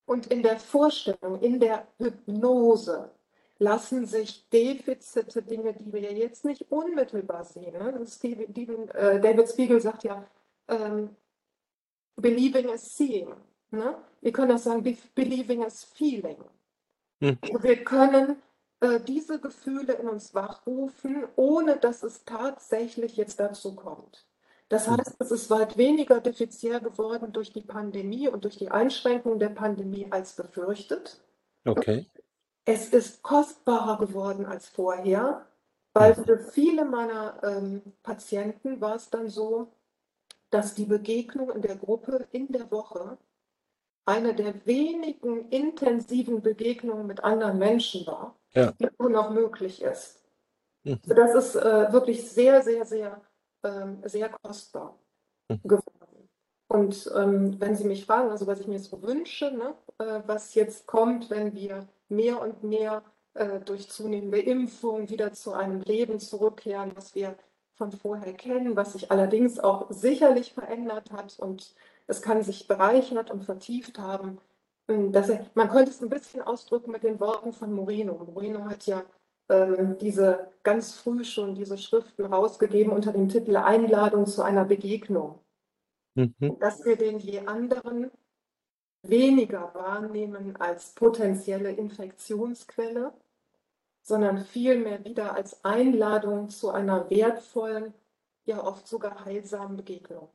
Und 0.08 0.28
in 0.28 0.42
der 0.42 0.58
Vorstellung, 0.58 1.38
in 1.42 1.60
der 1.60 1.86
Hypnose 1.98 3.10
lassen 3.58 4.06
sich 4.06 4.48
Defizite, 4.48 5.42
Dinge, 5.42 5.74
die 5.74 5.92
wir 5.92 6.00
jetzt 6.14 6.46
nicht 6.46 6.72
unmittelbar 6.72 7.44
sehen. 7.44 7.74
Ne? 7.74 8.06
Steve, 8.06 8.46
Steven, 8.50 8.88
äh, 8.88 9.20
David 9.20 9.50
Spiegel 9.50 9.78
sagt 9.82 10.04
ja, 10.04 10.26
ähm, 10.68 11.14
believing 12.16 12.70
is 12.70 12.96
seeing. 12.96 13.34
Ne? 13.70 13.98
Wir 14.22 14.32
können 14.32 14.52
auch 14.52 14.58
sagen, 14.58 14.82
believing 15.14 15.62
is 15.62 15.84
feeling. 15.84 16.42
Hm. 17.20 17.36
Wir 17.60 17.84
können 17.84 18.42
äh, 18.80 19.00
diese 19.00 19.38
Gefühle 19.38 19.92
in 19.92 20.08
uns 20.08 20.34
wachrufen, 20.34 21.26
ohne 21.36 21.76
dass 21.76 22.02
es 22.02 22.24
tatsächlich 22.24 23.18
jetzt 23.18 23.40
dazu 23.40 23.74
kommt. 23.74 24.26
Das 24.68 24.86
hm. 24.86 24.96
heißt, 24.96 25.16
es 25.18 25.30
ist 25.30 25.50
weit 25.50 25.76
weniger 25.76 26.20
defizient 26.20 26.84
geworden 26.84 27.32
durch 27.32 27.52
die 27.52 27.62
Pandemie 27.62 28.28
und 28.28 28.44
durch 28.44 28.56
die 28.56 28.70
Einschränkung 28.70 29.38
der 29.38 29.50
Pandemie 29.50 30.06
als 30.10 30.34
befürchtet. 30.34 31.20
Okay. 31.64 32.06
Es 32.64 32.88
ist 32.88 33.22
kostbarer 33.22 33.98
geworden 33.98 34.44
als 34.44 34.68
vorher, 34.68 35.46
weil 35.94 36.16
hm. 36.16 36.24
für 36.24 36.38
viele 36.38 36.84
meiner 36.84 37.40
ähm, 37.42 37.82
Patienten 38.02 38.80
war 38.80 38.96
es 38.96 39.10
dann 39.10 39.28
so, 39.28 39.72
dass 40.50 40.74
die 40.74 40.84
Begegnung 40.84 41.50
in 41.50 41.62
der 41.62 41.76
Gruppe 41.76 42.26
in 42.32 42.48
der 42.48 42.70
Woche 42.70 43.18
eine 44.04 44.34
der 44.34 44.66
wenigen 44.66 45.50
intensiven 45.50 46.40
Begegnungen 46.40 47.06
mit 47.06 47.22
anderen 47.22 47.58
Menschen 47.58 48.06
war, 48.06 48.34
ja. 48.54 48.72
die 48.72 48.88
nur 48.98 49.10
noch 49.10 49.30
möglich 49.30 49.82
ist. 49.82 50.22
Mhm. 50.84 51.00
Das 51.04 51.34
ist 51.34 51.56
äh, 51.56 51.92
wirklich 51.92 52.30
sehr, 52.30 52.62
sehr, 52.62 52.86
sehr 52.86 53.20
ähm, 53.62 54.02
sehr 54.04 54.28
kostbar 54.28 54.98
hm. 55.50 55.60
geworden. 55.62 56.28
Und 56.68 57.10
ähm, 57.16 57.58
wenn 57.60 57.76
Sie 57.76 57.84
mich 57.84 58.04
fragen, 58.04 58.30
also 58.30 58.46
was 58.46 58.60
ich 58.60 58.66
mir 58.66 58.78
so 58.78 59.02
wünsche, 59.02 59.50
ne, 59.50 59.74
äh, 59.98 60.20
was 60.26 60.54
jetzt 60.54 60.86
kommt, 60.86 61.30
wenn 61.30 61.54
wir 61.54 61.88
mehr 62.08 62.40
und 62.42 62.62
mehr 62.62 63.02
äh, 63.34 63.60
durch 63.60 63.88
zunehmende 63.88 64.40
Impfung 64.40 65.08
wieder 65.08 65.32
zu 65.32 65.52
einem 65.52 65.80
Leben 65.80 66.20
zurückkehren, 66.20 66.92
was 66.94 67.14
wir 67.14 67.36
von 67.76 67.92
vorher 67.92 68.34
kennen, 68.34 68.76
was 68.76 68.92
sich 68.92 69.10
allerdings 69.10 69.58
auch 69.60 69.90
sicherlich 69.90 70.52
verändert 70.52 71.10
hat 71.12 71.38
und 71.38 71.74
es 72.06 72.22
kann 72.22 72.42
sich 72.42 72.66
bereichert 72.66 73.30
und 73.30 73.44
vertieft 73.44 73.98
haben. 73.98 74.38
Ähm, 74.88 75.12
dass 75.12 75.28
er, 75.28 75.46
man 75.54 75.70
könnte 75.70 75.90
es 75.90 76.02
ein 76.02 76.08
bisschen 76.08 76.42
ausdrücken 76.42 76.90
mit 76.90 77.02
den 77.02 77.20
Worten 77.20 77.52
von 77.52 77.72
Moreno. 77.72 78.14
Moreno 78.32 78.64
hat 78.64 78.86
ja 78.86 79.04
diese 79.48 80.50
ganz 80.62 80.94
früh 80.94 81.24
schon 81.24 81.54
diese 81.54 81.78
Schriften 81.78 82.26
rausgegeben 82.26 82.92
unter 82.92 83.12
dem 83.12 83.28
Titel 83.28 83.56
Einladung 83.56 84.26
zu 84.26 84.42
einer 84.42 84.66
Begegnung. 84.66 85.40
Mhm. 86.14 86.58
Dass 86.60 86.84
wir 86.84 86.96
den 86.96 87.18
je 87.18 87.46
anderen 87.46 88.10
weniger 89.02 89.72
wahrnehmen 89.74 90.56
als 90.56 90.94
potenzielle 90.94 91.70
Infektionsquelle, 91.70 93.12
sondern 94.02 94.44
vielmehr 94.44 95.04
wieder 95.04 95.34
als 95.34 95.64
Einladung 95.64 96.50
zu 96.50 96.70
einer 96.70 97.08
wertvollen, 97.08 97.94
ja 98.44 98.62
oft 98.62 98.86
sogar 98.86 99.24
heilsamen 99.24 99.76
Begegnung. 99.76 100.28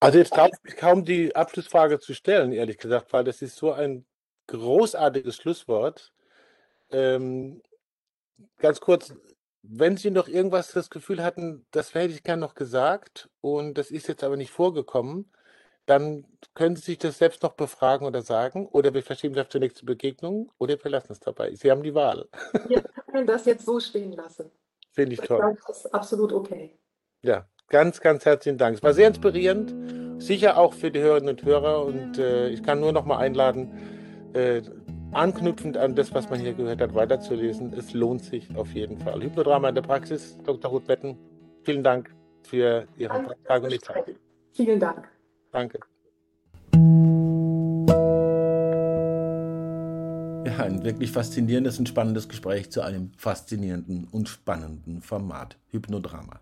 Also 0.00 0.18
jetzt 0.18 0.32
traue 0.32 0.50
ich 0.52 0.62
mich 0.62 0.76
kaum 0.76 1.04
die 1.04 1.34
Abschlussfrage 1.34 1.98
zu 1.98 2.14
stellen, 2.14 2.52
ehrlich 2.52 2.78
gesagt, 2.78 3.12
weil 3.12 3.24
das 3.24 3.42
ist 3.42 3.56
so 3.56 3.72
ein 3.72 4.04
großartiges 4.46 5.36
Schlusswort. 5.36 6.12
Ähm, 6.90 7.62
ganz 8.58 8.80
kurz, 8.80 9.14
wenn 9.62 9.96
Sie 9.96 10.10
noch 10.10 10.28
irgendwas 10.28 10.72
das 10.72 10.90
Gefühl 10.90 11.22
hatten, 11.22 11.66
das 11.70 11.94
hätte 11.94 12.12
ich 12.12 12.22
gern 12.22 12.40
noch 12.40 12.54
gesagt 12.54 13.30
und 13.40 13.78
das 13.78 13.90
ist 13.90 14.08
jetzt 14.08 14.22
aber 14.22 14.36
nicht 14.36 14.50
vorgekommen, 14.50 15.30
dann 15.86 16.26
können 16.54 16.76
Sie 16.76 16.82
sich 16.82 16.98
das 16.98 17.18
selbst 17.18 17.42
noch 17.42 17.52
befragen 17.52 18.06
oder 18.06 18.22
sagen 18.22 18.66
oder 18.66 18.92
wir 18.94 19.02
verschieben 19.02 19.34
das 19.34 19.46
auf 19.46 19.52
die 19.52 19.58
nächste 19.58 19.84
Begegnung 19.84 20.50
oder 20.58 20.82
wir 20.82 20.90
lassen 20.90 21.12
es 21.12 21.20
dabei. 21.20 21.54
Sie 21.54 21.70
haben 21.70 21.82
die 21.82 21.94
Wahl. 21.94 22.28
Wir 22.68 22.82
können 23.10 23.26
das 23.26 23.44
jetzt 23.46 23.64
so 23.64 23.80
stehen 23.80 24.12
lassen. 24.12 24.50
Finde 24.92 25.14
ich 25.14 25.20
toll. 25.20 25.38
Glaube, 25.38 25.58
das 25.66 25.84
ist 25.84 25.94
absolut 25.94 26.32
okay. 26.32 26.78
Ja, 27.22 27.46
ganz, 27.68 28.00
ganz 28.00 28.24
herzlichen 28.24 28.58
Dank. 28.58 28.76
Es 28.76 28.82
war 28.82 28.92
sehr 28.92 29.08
inspirierend, 29.08 30.22
sicher 30.22 30.58
auch 30.58 30.74
für 30.74 30.90
die 30.90 31.00
Hörerinnen 31.00 31.30
und 31.30 31.42
Hörer 31.42 31.84
und 31.84 32.18
äh, 32.18 32.48
ich 32.48 32.62
kann 32.62 32.80
nur 32.80 32.92
noch 32.92 33.04
mal 33.04 33.18
einladen, 33.18 34.03
äh, 34.34 34.62
anknüpfend 35.12 35.76
an 35.76 35.94
das, 35.94 36.12
was 36.12 36.28
man 36.28 36.40
hier 36.40 36.54
gehört 36.54 36.80
hat, 36.80 36.94
weiterzulesen. 36.94 37.72
Es 37.72 37.94
lohnt 37.94 38.22
sich 38.22 38.54
auf 38.56 38.72
jeden 38.72 38.98
Fall. 38.98 39.22
Hypnodrama 39.22 39.68
in 39.68 39.74
der 39.74 39.82
Praxis, 39.82 40.36
Dr. 40.44 40.70
Ruth 40.70 40.86
Betten, 40.86 41.16
vielen 41.62 41.82
Dank 41.82 42.14
für 42.42 42.86
Ihren 42.96 43.26
Beitrag 43.26 43.62
und 43.62 43.72
die 43.72 43.78
Zeit. 43.78 44.16
Vielen 44.52 44.78
Dank. 44.78 45.08
Danke. 45.50 45.80
Ja, 50.44 50.58
ein 50.58 50.84
wirklich 50.84 51.10
faszinierendes 51.10 51.78
und 51.78 51.88
spannendes 51.88 52.28
Gespräch 52.28 52.70
zu 52.70 52.82
einem 52.82 53.12
faszinierenden 53.16 54.06
und 54.10 54.28
spannenden 54.28 55.00
Format 55.00 55.56
Hypnodrama. 55.70 56.40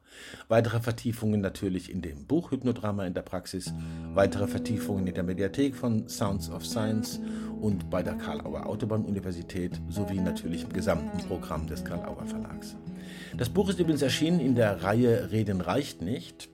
Weitere 0.48 0.80
Vertiefungen 0.80 1.40
natürlich 1.40 1.88
in 1.88 2.02
dem 2.02 2.26
Buch 2.26 2.50
Hypnodrama 2.50 3.06
in 3.06 3.14
der 3.14 3.22
Praxis, 3.22 3.72
weitere 4.12 4.48
Vertiefungen 4.48 5.06
in 5.06 5.14
der 5.14 5.22
Mediathek 5.22 5.76
von 5.76 6.08
Sounds 6.08 6.50
of 6.50 6.66
Science 6.66 7.20
und 7.60 7.90
bei 7.90 8.02
der 8.02 8.14
Karl-Auer 8.14 8.66
Autobahn-Universität 8.66 9.80
sowie 9.88 10.18
natürlich 10.18 10.64
im 10.64 10.72
gesamten 10.72 11.18
Programm 11.28 11.68
des 11.68 11.84
Karl-Auer 11.84 12.26
Verlags. 12.26 12.74
Das 13.36 13.50
Buch 13.50 13.68
ist 13.68 13.78
übrigens 13.78 14.02
erschienen 14.02 14.40
in 14.40 14.56
der 14.56 14.82
Reihe 14.82 15.30
Reden 15.30 15.60
reicht 15.60 16.02
nicht. 16.02 16.48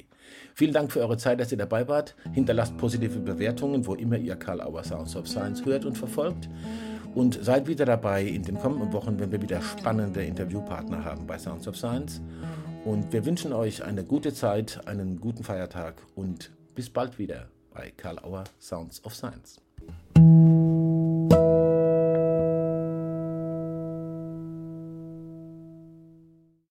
Vielen 0.55 0.73
Dank 0.73 0.93
für 0.93 1.01
eure 1.01 1.17
Zeit, 1.17 1.41
dass 1.41 1.51
ihr 1.51 1.59
dabei 1.59 1.89
wart. 1.89 2.15
Hinterlasst 2.33 2.77
positive 2.77 3.19
Bewertungen, 3.19 3.85
wo 3.87 3.95
immer 3.95 4.19
ihr 4.19 4.37
Karl 4.37 4.61
Auer 4.61 4.85
Sounds 4.85 5.17
of 5.17 5.27
Science 5.27 5.65
hört 5.65 5.85
und 5.85 5.99
verfolgt. 5.99 6.49
Und 7.15 7.43
seid 7.43 7.67
wieder 7.67 7.87
dabei 7.87 8.25
in 8.25 8.45
den 8.45 8.57
kommenden 8.57 8.93
Wochen, 8.93 9.19
wenn 9.19 9.33
wir 9.33 9.43
wieder 9.43 9.61
spannende 9.63 10.23
Interviewpartner 10.23 11.05
haben 11.05 11.27
bei 11.27 11.39
Sounds 11.39 11.67
of 11.67 11.77
Science. 11.77 12.21
Und 12.85 13.13
wir 13.13 13.27
wünschen 13.27 13.53
euch 13.53 13.83
eine 13.83 14.05
gute 14.05 14.33
Zeit, 14.33 14.87
einen 14.87 15.19
guten 15.21 15.43
Feiertag 15.43 16.01
und 16.15 16.53
bis 16.75 16.89
bald 16.89 17.19
wieder 17.19 17.49
bei 17.73 17.91
Karl 17.97 18.19
Auer 18.21 18.45
Sounds 18.59 19.05
of 19.05 19.15
Science. 19.15 19.61